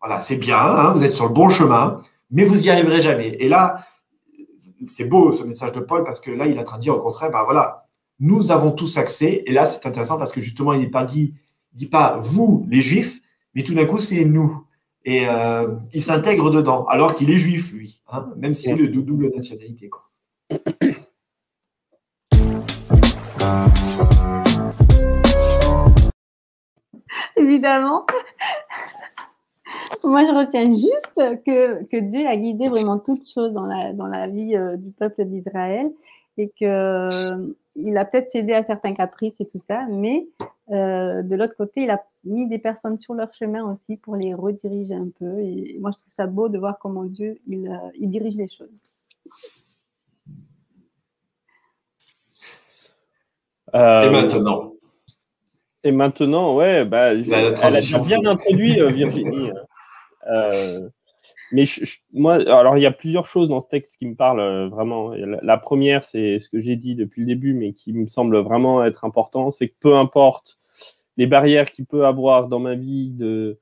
Voilà, 0.00 0.20
c'est 0.20 0.36
bien, 0.36 0.58
hein, 0.58 0.90
vous 0.90 1.04
êtes 1.04 1.12
sur 1.12 1.26
le 1.26 1.32
bon 1.32 1.48
chemin, 1.48 2.00
mais 2.30 2.44
vous 2.44 2.56
n'y 2.56 2.70
arriverez 2.70 3.02
jamais. 3.02 3.36
Et 3.40 3.48
là, 3.48 3.84
c'est 4.86 5.08
beau 5.08 5.32
ce 5.32 5.44
message 5.44 5.72
de 5.72 5.80
Paul 5.80 6.04
parce 6.04 6.20
que 6.20 6.30
là, 6.30 6.46
il 6.46 6.56
est 6.56 6.60
en 6.60 6.64
train 6.64 6.78
de 6.78 6.82
dire 6.82 6.94
au 6.94 7.00
contraire, 7.00 7.30
ben 7.30 7.42
voilà, 7.44 7.86
nous 8.20 8.50
avons 8.50 8.70
tous 8.70 8.96
accès. 8.96 9.42
Et 9.46 9.52
là, 9.52 9.64
c'est 9.64 9.86
intéressant 9.86 10.18
parce 10.18 10.32
que 10.32 10.40
justement, 10.40 10.72
il 10.72 10.80
n'est 10.80 10.90
pas 10.90 11.04
dit, 11.04 11.34
dit 11.72 11.86
pas 11.86 12.16
vous, 12.20 12.66
les 12.70 12.82
Juifs, 12.82 13.20
mais 13.54 13.64
tout 13.64 13.74
d'un 13.74 13.86
coup, 13.86 13.98
c'est 13.98 14.24
nous. 14.24 14.64
Et 15.04 15.28
euh, 15.28 15.74
il 15.92 16.02
s'intègre 16.02 16.50
dedans, 16.50 16.84
alors 16.86 17.14
qu'il 17.14 17.30
est 17.30 17.38
juif, 17.38 17.72
lui, 17.72 18.02
hein, 18.08 18.28
même 18.36 18.54
s'il 18.54 18.72
est 18.72 18.88
de 18.88 19.00
double 19.00 19.30
nationalité. 19.34 19.90
Évidemment. 27.38 28.04
Moi, 30.04 30.24
je 30.24 30.32
retiens 30.32 30.74
juste 30.74 31.42
que, 31.44 31.84
que, 31.84 31.96
Dieu 31.96 32.26
a 32.26 32.36
guidé 32.36 32.68
vraiment 32.68 32.98
toutes 32.98 33.26
choses 33.26 33.52
dans 33.52 33.66
la, 33.66 33.92
dans 33.92 34.06
la 34.06 34.26
vie 34.26 34.56
euh, 34.56 34.76
du 34.76 34.90
peuple 34.92 35.24
d'Israël 35.24 35.90
et 36.36 36.50
qu'il 36.50 36.68
euh, 36.68 37.52
a 37.96 38.04
peut-être 38.04 38.30
cédé 38.30 38.54
à 38.54 38.64
certains 38.64 38.94
caprices 38.94 39.40
et 39.40 39.46
tout 39.46 39.58
ça, 39.58 39.86
mais 39.90 40.26
euh, 40.70 41.22
de 41.22 41.34
l'autre 41.34 41.56
côté, 41.56 41.82
il 41.82 41.90
a 41.90 42.02
mis 42.24 42.48
des 42.48 42.58
personnes 42.58 42.98
sur 43.00 43.14
leur 43.14 43.32
chemin 43.34 43.64
aussi 43.64 43.96
pour 43.96 44.16
les 44.16 44.34
rediriger 44.34 44.94
un 44.94 45.08
peu. 45.18 45.38
Et 45.40 45.76
moi, 45.80 45.90
je 45.90 45.98
trouve 45.98 46.12
ça 46.16 46.26
beau 46.26 46.48
de 46.48 46.58
voir 46.58 46.78
comment 46.78 47.04
Dieu, 47.04 47.38
il, 47.46 47.70
il 47.98 48.10
dirige 48.10 48.36
les 48.36 48.48
choses. 48.48 48.68
et 53.74 54.10
maintenant 54.10 54.77
Et 55.88 55.92
maintenant, 55.92 56.54
ouais, 56.54 56.84
bah, 56.84 57.14
elle 57.14 57.24
a 57.24 57.98
bien 58.00 58.22
introduit 58.26 58.74
Virginie. 58.92 59.50
Euh, 60.30 60.86
mais 61.50 61.64
moi, 62.12 62.34
alors 62.34 62.76
il 62.76 62.82
y 62.82 62.86
a 62.86 62.90
plusieurs 62.90 63.24
choses 63.24 63.48
dans 63.48 63.60
ce 63.60 63.68
texte 63.68 63.96
qui 63.98 64.04
me 64.04 64.14
parlent 64.14 64.40
euh, 64.40 64.68
vraiment. 64.68 65.14
La, 65.14 65.56
première, 65.56 66.04
c'est 66.04 66.40
ce 66.40 66.50
que 66.50 66.60
j'ai 66.60 66.76
dit 66.76 66.94
depuis 66.94 67.22
le 67.22 67.26
début, 67.26 67.54
mais 67.54 67.72
qui 67.72 67.94
me 67.94 68.06
semble 68.06 68.36
vraiment 68.36 68.84
être 68.84 69.06
important, 69.06 69.50
c'est 69.50 69.68
que 69.68 69.76
peu 69.80 69.96
importe 69.96 70.58
les 71.16 71.26
barrières 71.26 71.72
qu'il 71.72 71.86
peut 71.86 72.04
avoir 72.04 72.48
dans 72.48 72.60
ma 72.60 72.74
vie 72.74 73.08
de 73.12 73.58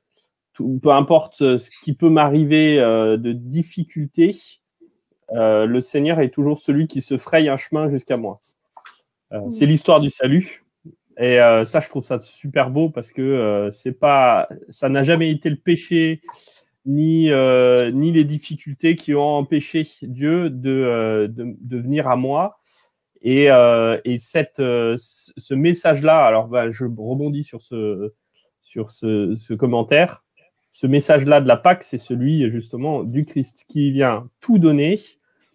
peu 0.83 0.91
importe 0.91 1.37
ce 1.37 1.71
qui 1.85 1.95
peut 1.95 2.09
m'arriver 2.09 2.79
de 2.79 3.33
difficultés, 3.33 4.37
le 5.31 5.81
Seigneur 5.81 6.19
est 6.19 6.31
toujours 6.31 6.59
celui 6.59 6.89
qui 6.89 7.03
se 7.03 7.19
fraye 7.19 7.49
un 7.49 7.57
chemin 7.57 7.89
jusqu'à 7.89 8.17
moi. 8.17 8.41
c'est 9.51 9.67
l'histoire 9.67 10.01
du 10.01 10.11
salut. 10.11 10.66
Et 11.19 11.39
ça, 11.65 11.81
je 11.81 11.89
trouve 11.89 12.05
ça 12.05 12.21
super 12.21 12.71
beau 12.71 12.91
parce 12.91 13.11
que 13.11 13.69
c'est 13.73 13.99
pas, 13.99 14.49
ça 14.69 14.89
n'a 14.89 15.03
jamais 15.03 15.31
été 15.31 15.49
le 15.49 15.57
péché 15.57 16.21
ni, 16.85 17.31
ni 17.31 18.13
les 18.13 18.25
difficultés 18.25 18.97
qui 18.97 19.15
ont 19.15 19.37
empêché 19.37 19.89
Dieu 20.03 20.51
de, 20.51 21.27
de 21.29 21.77
venir 21.79 22.07
à 22.09 22.17
moi. 22.17 22.59
Et, 23.23 23.51
euh, 23.51 23.99
et 24.05 24.19
cette, 24.19 24.61
euh, 24.61 24.95
ce 24.99 25.55
message-là, 25.55 26.25
alors 26.25 26.47
bah, 26.47 26.71
je 26.71 26.85
rebondis 26.85 27.43
sur 27.43 27.61
ce, 27.61 28.13
sur 28.63 28.93
ce, 28.93 29.35
ce 29.37 29.53
commentaire. 29.53 30.25
Ce 30.71 30.87
message-là 30.87 31.41
de 31.41 31.49
la 31.49 31.57
Pâque, 31.57 31.83
c'est 31.83 31.99
celui 31.99 32.49
justement 32.53 33.03
du 33.03 33.25
Christ 33.25 33.65
qui 33.69 33.91
vient 33.91 34.29
tout 34.41 34.59
donner 34.59 35.01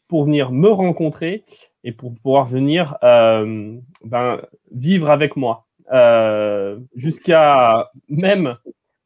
pour 0.10 0.26
venir 0.26 0.52
me 0.52 0.68
rencontrer 0.68 1.46
et 1.84 1.92
pour 1.92 2.14
pouvoir 2.14 2.46
venir 2.46 2.98
euh, 3.04 3.78
ben, 4.04 4.42
vivre 4.72 5.10
avec 5.10 5.36
moi. 5.36 5.68
Euh, 5.92 6.80
jusqu'à 6.96 7.90
même 8.08 8.56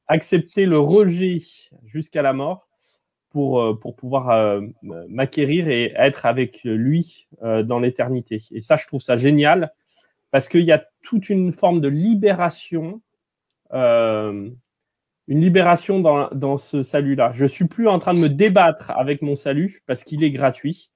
accepter 0.08 0.66
le 0.66 0.78
rejet 0.78 1.40
jusqu'à 1.86 2.22
la 2.22 2.34
mort 2.34 2.68
pour, 3.36 3.62
euh, 3.62 3.74
pour 3.74 3.96
pouvoir 3.96 4.30
euh, 4.30 4.62
m'acquérir 4.82 5.68
et 5.68 5.94
être 5.98 6.26
avec 6.26 6.62
lui 6.64 7.28
euh, 7.44 7.64
dans 7.64 7.80
l'éternité. 7.80 8.42
Et 8.52 8.62
ça, 8.62 8.78
je 8.78 8.88
trouve 8.88 9.02
ça 9.02 9.18
génial 9.18 9.74
parce 10.32 10.48
qu'il 10.48 10.64
y 10.64 10.72
a 10.72 10.86
toute 11.04 11.30
une 11.30 11.52
forme 11.52 11.82
de 11.82 11.88
libération, 11.88 13.02
une 13.74 14.56
libération 15.28 16.00
dans, 16.00 16.30
dans 16.30 16.58
ce 16.58 16.84
salut-là. 16.84 17.32
Je 17.34 17.46
suis 17.46 17.66
plus 17.66 17.88
en 17.88 18.00
train 18.00 18.14
de 18.14 18.20
me 18.20 18.30
débattre 18.30 18.92
avec 18.92 19.22
mon 19.22 19.36
salut 19.36 19.82
parce 19.86 20.04
qu'il 20.04 20.24
est 20.24 20.32
gratuit. 20.32 20.92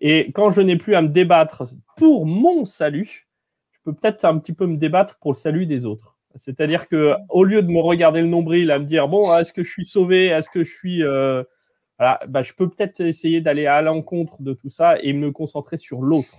Et 0.00 0.32
quand 0.32 0.50
je 0.50 0.60
n'ai 0.60 0.76
plus 0.76 0.94
à 0.94 1.02
me 1.02 1.08
débattre 1.08 1.64
pour 1.96 2.26
mon 2.26 2.64
salut, 2.64 3.28
je 3.72 3.78
peux 3.84 3.92
peut-être 3.94 4.24
un 4.24 4.38
petit 4.38 4.52
peu 4.52 4.66
me 4.66 4.76
débattre 4.76 5.18
pour 5.20 5.32
le 5.32 5.36
salut 5.36 5.66
des 5.66 5.84
autres. 5.84 6.16
C'est-à-dire 6.36 6.88
que 6.88 7.14
au 7.28 7.44
lieu 7.44 7.62
de 7.62 7.68
me 7.68 7.80
regarder 7.80 8.20
le 8.20 8.28
nombril, 8.28 8.70
à 8.70 8.78
me 8.78 8.84
dire 8.84 9.08
bon, 9.08 9.36
est-ce 9.36 9.52
que 9.52 9.62
je 9.62 9.70
suis 9.70 9.86
sauvé, 9.86 10.26
est-ce 10.26 10.48
que 10.48 10.64
je 10.64 10.72
suis 10.72 11.02
bah, 12.00 12.42
je 12.42 12.54
peux 12.54 12.68
peut-être 12.68 13.00
essayer 13.00 13.42
d'aller 13.42 13.66
à 13.66 13.82
l'encontre 13.82 14.40
de 14.40 14.54
tout 14.54 14.70
ça 14.70 14.98
et 15.02 15.12
me 15.12 15.30
concentrer 15.32 15.76
sur 15.76 16.00
l'autre. 16.00 16.34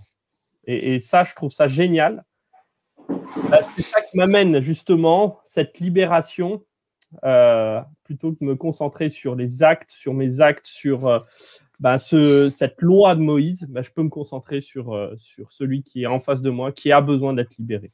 Et, 0.66 1.00
ça, 1.00 1.24
je 1.24 1.36
trouve 1.36 1.52
ça 1.52 1.68
génial. 1.68 2.24
Bah, 3.08 3.60
c'est 3.76 3.84
ça 3.84 4.02
qui 4.02 4.18
m'amène 4.18 4.60
justement 4.60 5.40
cette 5.44 5.80
libération, 5.80 6.64
euh, 7.24 7.80
plutôt 8.04 8.32
que 8.32 8.40
de 8.40 8.46
me 8.46 8.56
concentrer 8.56 9.10
sur 9.10 9.36
les 9.36 9.62
actes, 9.62 9.92
sur 9.92 10.16
mes 10.16 10.42
actes, 10.42 10.66
sur 10.66 11.08
euh, 11.08 11.20
bah, 11.82 11.98
ce, 11.98 12.50
cette 12.50 12.82
loi 12.82 13.16
de 13.16 13.20
Moïse, 13.20 13.68
je 13.76 13.92
peux 13.92 14.04
me 14.04 14.10
concentrer 14.10 14.62
sur, 14.62 14.94
euh, 14.94 15.14
sur 15.18 15.52
celui 15.52 15.84
qui 15.84 16.04
est 16.04 16.08
en 16.08 16.20
face 16.20 16.42
de 16.42 16.50
moi, 16.50 16.72
qui 16.72 16.94
a 16.94 17.02
besoin 17.02 17.34
d'être 17.34 17.58
libéré. 17.58 17.92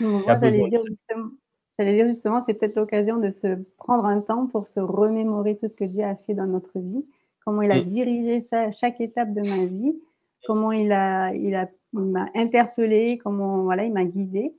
moi, 0.00 0.38
j'allais 0.38 0.68
dire 0.68 0.82
justement, 0.86 1.30
J'allais 1.78 1.94
dire 1.94 2.06
justement, 2.06 2.42
c'est 2.46 2.54
peut-être 2.54 2.76
l'occasion 2.76 3.18
de 3.18 3.30
se 3.30 3.60
prendre 3.78 4.04
un 4.04 4.20
temps 4.20 4.46
pour 4.46 4.68
se 4.68 4.78
remémorer 4.78 5.56
tout 5.56 5.66
ce 5.66 5.76
que 5.76 5.84
Dieu 5.84 6.04
a 6.04 6.14
fait 6.14 6.34
dans 6.34 6.46
notre 6.46 6.78
vie, 6.78 7.04
comment 7.44 7.62
il 7.62 7.72
a 7.72 7.80
mm. 7.80 7.88
dirigé 7.88 8.46
ça, 8.50 8.70
chaque 8.70 9.00
étape 9.00 9.32
de 9.34 9.40
ma 9.40 9.64
vie, 9.64 10.00
comment 10.44 10.70
il 10.70 10.92
a, 10.92 11.34
il 11.34 11.54
a, 11.54 11.68
m'a 11.92 12.26
interpellé, 12.34 13.18
comment 13.18 13.62
voilà, 13.62 13.84
il 13.84 13.92
m'a 13.92 14.04
guidé, 14.04 14.54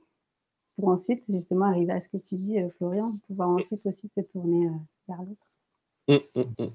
pour 0.76 0.88
ensuite 0.88 1.24
justement 1.30 1.66
arriver 1.66 1.92
à 1.92 2.00
ce 2.02 2.08
que 2.08 2.22
tu 2.22 2.34
dis, 2.34 2.58
euh, 2.58 2.68
Florian, 2.76 3.10
pouvoir 3.26 3.48
ensuite 3.48 3.84
aussi 3.86 4.10
se 4.14 4.20
tourner 4.20 4.66
euh, 4.66 4.70
vers 5.08 5.22
l'autre. 5.22 5.46
Mm, 6.08 6.40
mm, 6.40 6.70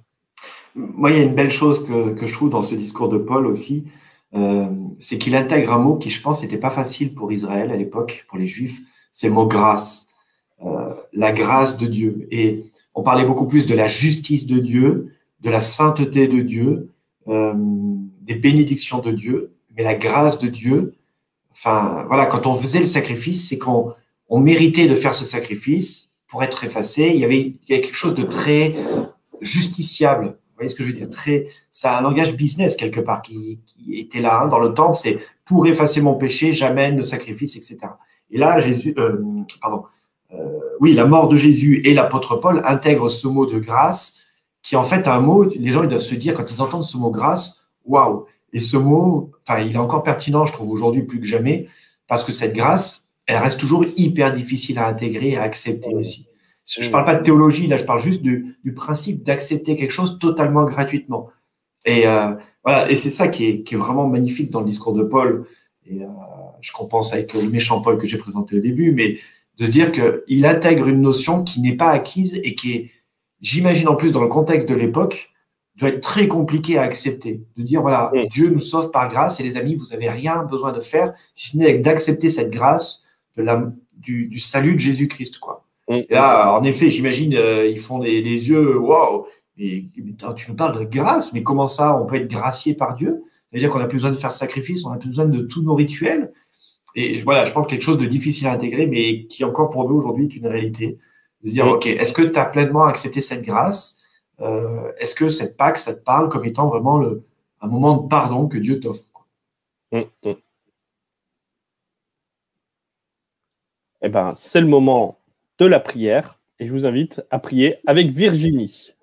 Moi, 0.75 1.11
il 1.11 1.17
y 1.17 1.19
a 1.19 1.23
une 1.23 1.35
belle 1.35 1.51
chose 1.51 1.85
que, 1.85 2.13
que 2.13 2.27
je 2.27 2.33
trouve 2.33 2.49
dans 2.49 2.61
ce 2.61 2.75
discours 2.75 3.09
de 3.09 3.17
Paul 3.17 3.45
aussi, 3.45 3.85
euh, 4.33 4.67
c'est 4.99 5.17
qu'il 5.17 5.35
intègre 5.35 5.73
un 5.73 5.79
mot 5.79 5.97
qui, 5.97 6.09
je 6.09 6.21
pense, 6.21 6.41
n'était 6.41 6.57
pas 6.57 6.69
facile 6.69 7.13
pour 7.13 7.31
Israël 7.31 7.71
à 7.71 7.75
l'époque, 7.75 8.25
pour 8.27 8.37
les 8.37 8.47
Juifs, 8.47 8.81
c'est 9.11 9.27
le 9.27 9.33
mot 9.33 9.45
grâce. 9.45 10.07
Euh, 10.63 10.93
la 11.11 11.31
grâce 11.31 11.77
de 11.77 11.87
Dieu. 11.87 12.27
Et 12.31 12.63
on 12.93 13.03
parlait 13.03 13.25
beaucoup 13.25 13.47
plus 13.47 13.65
de 13.65 13.73
la 13.73 13.87
justice 13.87 14.45
de 14.45 14.59
Dieu, 14.59 15.13
de 15.41 15.49
la 15.49 15.59
sainteté 15.59 16.27
de 16.27 16.41
Dieu, 16.41 16.91
euh, 17.27 17.53
des 18.21 18.35
bénédictions 18.35 18.99
de 18.99 19.11
Dieu, 19.11 19.53
mais 19.75 19.83
la 19.83 19.95
grâce 19.95 20.37
de 20.37 20.47
Dieu, 20.47 20.93
enfin 21.51 22.05
voilà, 22.07 22.27
quand 22.27 22.45
on 22.45 22.53
faisait 22.53 22.79
le 22.79 22.85
sacrifice, 22.85 23.49
c'est 23.49 23.57
qu'on 23.57 23.93
on 24.29 24.39
méritait 24.39 24.87
de 24.87 24.95
faire 24.95 25.15
ce 25.15 25.25
sacrifice 25.25 26.11
pour 26.27 26.43
être 26.43 26.63
effacé. 26.63 27.11
Il 27.13 27.19
y 27.19 27.25
avait, 27.25 27.39
il 27.39 27.69
y 27.69 27.73
avait 27.73 27.81
quelque 27.81 27.95
chose 27.95 28.15
de 28.15 28.23
très 28.23 28.75
justiciable. 29.41 30.37
Voyez 30.61 30.69
ce 30.69 30.75
que 30.75 30.83
je 30.83 30.89
veux 30.89 30.95
dire 30.95 31.09
Très, 31.09 31.47
ça 31.71 31.93
a 31.93 31.99
un 31.99 32.01
langage 32.03 32.35
business 32.35 32.75
quelque 32.75 32.99
part 32.99 33.23
qui, 33.23 33.59
était 33.91 34.21
là 34.21 34.41
hein, 34.43 34.47
dans 34.47 34.59
le 34.59 34.75
temple. 34.75 34.95
C'est 34.95 35.17
pour 35.43 35.65
effacer 35.65 36.01
mon 36.01 36.13
péché, 36.13 36.53
j'amène 36.53 36.97
le 36.97 37.03
sacrifice, 37.03 37.55
etc. 37.55 37.79
Et 38.29 38.37
là, 38.37 38.59
Jésus, 38.59 38.93
euh, 38.99 39.17
pardon, 39.59 39.85
euh, 40.33 40.59
oui, 40.79 40.93
la 40.93 41.05
mort 41.05 41.29
de 41.29 41.35
Jésus 41.35 41.81
et 41.83 41.95
l'apôtre 41.95 42.35
Paul 42.35 42.61
intègrent 42.63 43.09
ce 43.09 43.27
mot 43.27 43.47
de 43.47 43.57
grâce, 43.57 44.19
qui 44.61 44.75
en 44.75 44.83
fait 44.83 45.07
un 45.07 45.19
mot, 45.19 45.45
les 45.45 45.71
gens 45.71 45.83
doivent 45.83 45.99
se 45.99 46.13
dire 46.13 46.35
quand 46.35 46.51
ils 46.51 46.61
entendent 46.61 46.83
ce 46.83 46.95
mot 46.95 47.09
grâce, 47.09 47.67
waouh 47.83 48.27
Et 48.53 48.59
ce 48.59 48.77
mot, 48.77 49.31
enfin, 49.41 49.61
il 49.61 49.73
est 49.73 49.79
encore 49.79 50.03
pertinent, 50.03 50.45
je 50.45 50.53
trouve, 50.53 50.69
aujourd'hui 50.69 51.01
plus 51.01 51.19
que 51.19 51.25
jamais, 51.25 51.67
parce 52.07 52.23
que 52.23 52.31
cette 52.31 52.53
grâce, 52.53 53.07
elle 53.25 53.37
reste 53.37 53.59
toujours 53.59 53.83
hyper 53.95 54.31
difficile 54.31 54.77
à 54.77 54.87
intégrer 54.87 55.29
et 55.29 55.37
à 55.37 55.41
accepter 55.41 55.95
aussi. 55.95 56.27
Je 56.67 56.85
ne 56.85 56.91
parle 56.91 57.05
pas 57.05 57.15
de 57.15 57.23
théologie, 57.23 57.67
là, 57.67 57.77
je 57.77 57.85
parle 57.85 58.01
juste 58.01 58.21
du, 58.21 58.57
principe 58.75 59.23
d'accepter 59.23 59.75
quelque 59.75 59.91
chose 59.91 60.19
totalement 60.19 60.63
gratuitement. 60.63 61.29
Et 61.85 62.07
euh, 62.07 62.33
voilà, 62.63 62.89
et 62.89 62.95
c'est 62.95 63.09
ça 63.09 63.27
qui 63.27 63.45
est, 63.45 63.63
qui 63.63 63.75
est, 63.75 63.77
vraiment 63.77 64.07
magnifique 64.07 64.51
dans 64.51 64.59
le 64.59 64.67
discours 64.67 64.93
de 64.93 65.03
Paul. 65.03 65.47
Et 65.85 66.03
euh, 66.03 66.07
je 66.61 66.71
compense 66.71 67.13
avec 67.13 67.33
le 67.33 67.49
méchant 67.49 67.81
Paul 67.81 67.97
que 67.97 68.07
j'ai 68.07 68.17
présenté 68.17 68.55
au 68.57 68.59
début, 68.59 68.91
mais 68.91 69.17
de 69.57 69.65
se 69.65 69.71
dire 69.71 69.91
qu'il 69.91 70.45
intègre 70.45 70.87
une 70.87 71.01
notion 71.01 71.43
qui 71.43 71.61
n'est 71.61 71.75
pas 71.75 71.89
acquise 71.89 72.39
et 72.43 72.55
qui 72.55 72.73
est, 72.73 72.91
j'imagine 73.41 73.87
en 73.87 73.95
plus 73.95 74.11
dans 74.11 74.21
le 74.21 74.27
contexte 74.27 74.69
de 74.69 74.75
l'époque, 74.75 75.31
doit 75.75 75.89
être 75.89 76.01
très 76.01 76.27
compliqué 76.27 76.77
à 76.77 76.83
accepter. 76.83 77.43
De 77.57 77.63
dire, 77.63 77.81
voilà, 77.81 78.11
Dieu 78.29 78.49
nous 78.49 78.59
sauve 78.59 78.91
par 78.91 79.09
grâce 79.09 79.39
et 79.39 79.43
les 79.43 79.57
amis, 79.57 79.75
vous 79.75 79.87
n'avez 79.87 80.09
rien 80.09 80.43
besoin 80.43 80.71
de 80.71 80.81
faire, 80.81 81.13
si 81.33 81.51
ce 81.51 81.57
n'est 81.57 81.79
d'accepter 81.79 82.29
cette 82.29 82.51
grâce 82.51 83.03
de 83.37 83.43
la, 83.43 83.71
du, 83.97 84.37
salut 84.39 84.75
de 84.75 84.79
Jésus-Christ. 84.79 85.39
quoi. 85.39 85.60
Et 85.91 86.07
là, 86.09 86.57
en 86.57 86.63
effet, 86.63 86.89
j'imagine, 86.89 87.35
euh, 87.35 87.67
ils 87.67 87.79
font 87.79 87.99
les, 87.99 88.21
yeux, 88.21 88.77
waouh, 88.77 89.25
mais, 89.57 89.85
tu 90.35 90.49
nous 90.49 90.55
parles 90.55 90.79
de 90.79 90.85
grâce, 90.85 91.33
mais 91.33 91.43
comment 91.43 91.67
ça, 91.67 91.99
on 91.99 92.05
peut 92.05 92.15
être 92.15 92.29
gracié 92.29 92.73
par 92.73 92.95
Dieu? 92.95 93.23
C'est-à-dire 93.49 93.69
qu'on 93.69 93.79
n'a 93.79 93.87
plus 93.87 93.97
besoin 93.97 94.11
de 94.11 94.15
faire 94.15 94.31
sacrifice, 94.31 94.85
on 94.85 94.91
n'a 94.91 94.97
plus 94.97 95.09
besoin 95.09 95.25
de 95.25 95.41
tous 95.41 95.61
nos 95.61 95.75
rituels? 95.75 96.31
Et 96.95 97.21
voilà, 97.21 97.45
je 97.45 97.51
pense 97.51 97.67
quelque 97.67 97.81
chose 97.81 97.97
de 97.97 98.05
difficile 98.05 98.47
à 98.47 98.53
intégrer, 98.53 98.85
mais 98.87 99.25
qui 99.25 99.43
encore 99.43 99.69
pour 99.69 99.89
nous 99.89 99.95
aujourd'hui 99.95 100.25
est 100.25 100.35
une 100.35 100.47
réalité. 100.47 100.97
De 101.43 101.49
dire, 101.49 101.67
OK, 101.67 101.87
est-ce 101.87 102.13
que 102.13 102.21
tu 102.21 102.37
as 102.37 102.45
pleinement 102.45 102.83
accepté 102.83 103.21
cette 103.21 103.41
grâce? 103.41 103.97
Euh, 104.41 104.91
Est-ce 104.99 105.15
que 105.15 105.27
cette 105.27 105.57
Pâque, 105.57 105.77
ça 105.77 105.93
te 105.93 106.03
parle 106.03 106.29
comme 106.29 106.45
étant 106.45 106.67
vraiment 106.67 106.97
le, 106.97 107.23
un 107.61 107.67
moment 107.67 107.97
de 107.97 108.07
pardon 108.07 108.47
que 108.47 108.57
Dieu 108.57 108.79
t'offre 108.79 109.03
hum, 109.91 110.05
hum. 110.23 110.35
Eh 114.03 114.09
ben, 114.09 114.29
c'est 114.35 114.61
le 114.61 114.67
moment 114.67 115.19
de 115.61 115.67
la 115.67 115.79
prière 115.79 116.41
et 116.57 116.65
je 116.65 116.71
vous 116.71 116.87
invite 116.87 117.21
à 117.29 117.37
prier 117.37 117.75
avec 117.85 118.07
Virginie. 118.07 118.95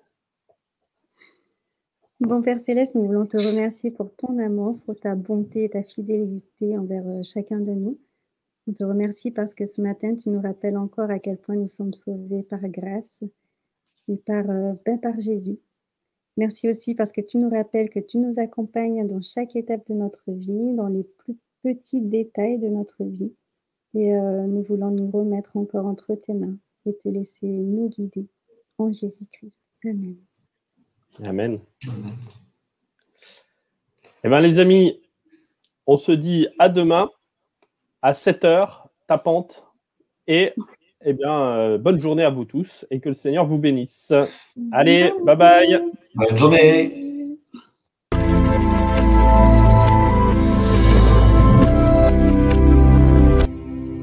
Bon 2.19 2.41
Père 2.41 2.59
Céleste, 2.59 2.95
nous 2.95 3.05
voulons 3.05 3.25
te 3.25 3.37
remercier 3.37 3.91
pour 3.91 4.13
ton 4.17 4.37
amour, 4.39 4.77
pour 4.85 4.93
ta 4.97 5.15
bonté 5.15 5.63
et 5.63 5.69
ta 5.69 5.83
fidélité 5.83 6.77
envers 6.77 7.07
euh, 7.07 7.23
chacun 7.23 7.59
de 7.61 7.71
nous. 7.71 7.97
On 8.67 8.73
te 8.73 8.83
remercie 8.83 9.31
parce 9.31 9.55
que 9.55 9.65
ce 9.65 9.79
matin, 9.79 10.15
tu 10.17 10.29
nous 10.29 10.41
rappelles 10.41 10.75
encore 10.75 11.09
à 11.09 11.19
quel 11.19 11.37
point 11.37 11.55
nous 11.55 11.69
sommes 11.69 11.93
sauvés 11.93 12.43
par 12.43 12.59
grâce 12.67 13.23
et 14.09 14.17
par, 14.17 14.49
euh, 14.49 14.73
ben, 14.85 14.99
par 14.99 15.17
Jésus. 15.17 15.59
Merci 16.35 16.69
aussi 16.69 16.93
parce 16.93 17.13
que 17.13 17.21
tu 17.21 17.37
nous 17.37 17.49
rappelles 17.49 17.89
que 17.89 18.01
tu 18.01 18.17
nous 18.17 18.37
accompagnes 18.37 19.07
dans 19.07 19.21
chaque 19.21 19.55
étape 19.55 19.87
de 19.87 19.93
notre 19.93 20.29
vie, 20.33 20.73
dans 20.73 20.89
les 20.89 21.05
plus 21.19 21.37
petits 21.63 22.01
détails 22.01 22.59
de 22.59 22.67
notre 22.67 23.05
vie. 23.05 23.33
Et 23.95 24.13
euh, 24.13 24.45
nous 24.45 24.63
voulons 24.63 24.91
nous 24.91 25.09
remettre 25.09 25.57
encore 25.57 25.85
entre 25.85 26.15
tes 26.15 26.33
mains 26.33 26.57
et 26.85 26.95
te 26.95 27.09
laisser 27.09 27.47
nous 27.47 27.89
guider 27.89 28.27
en 28.77 28.91
Jésus-Christ. 28.91 29.53
Amen. 29.85 30.15
Amen. 31.23 31.59
Eh 34.23 34.29
bien, 34.29 34.39
les 34.41 34.59
amis, 34.59 35.01
on 35.87 35.97
se 35.97 36.11
dit 36.11 36.47
à 36.59 36.69
demain 36.69 37.09
à 38.01 38.13
7 38.13 38.43
h 38.43 38.83
tapante. 39.07 39.65
Et 40.27 40.53
eh 41.05 41.13
bien, 41.13 41.33
euh, 41.33 41.77
bonne 41.77 41.99
journée 41.99 42.23
à 42.23 42.29
vous 42.29 42.45
tous 42.45 42.85
et 42.91 42.99
que 42.99 43.09
le 43.09 43.15
Seigneur 43.15 43.45
vous 43.45 43.57
bénisse. 43.57 44.13
Allez, 44.71 45.11
bye 45.23 45.35
bye. 45.35 45.81
Bonne 46.13 46.37
journée. 46.37 46.98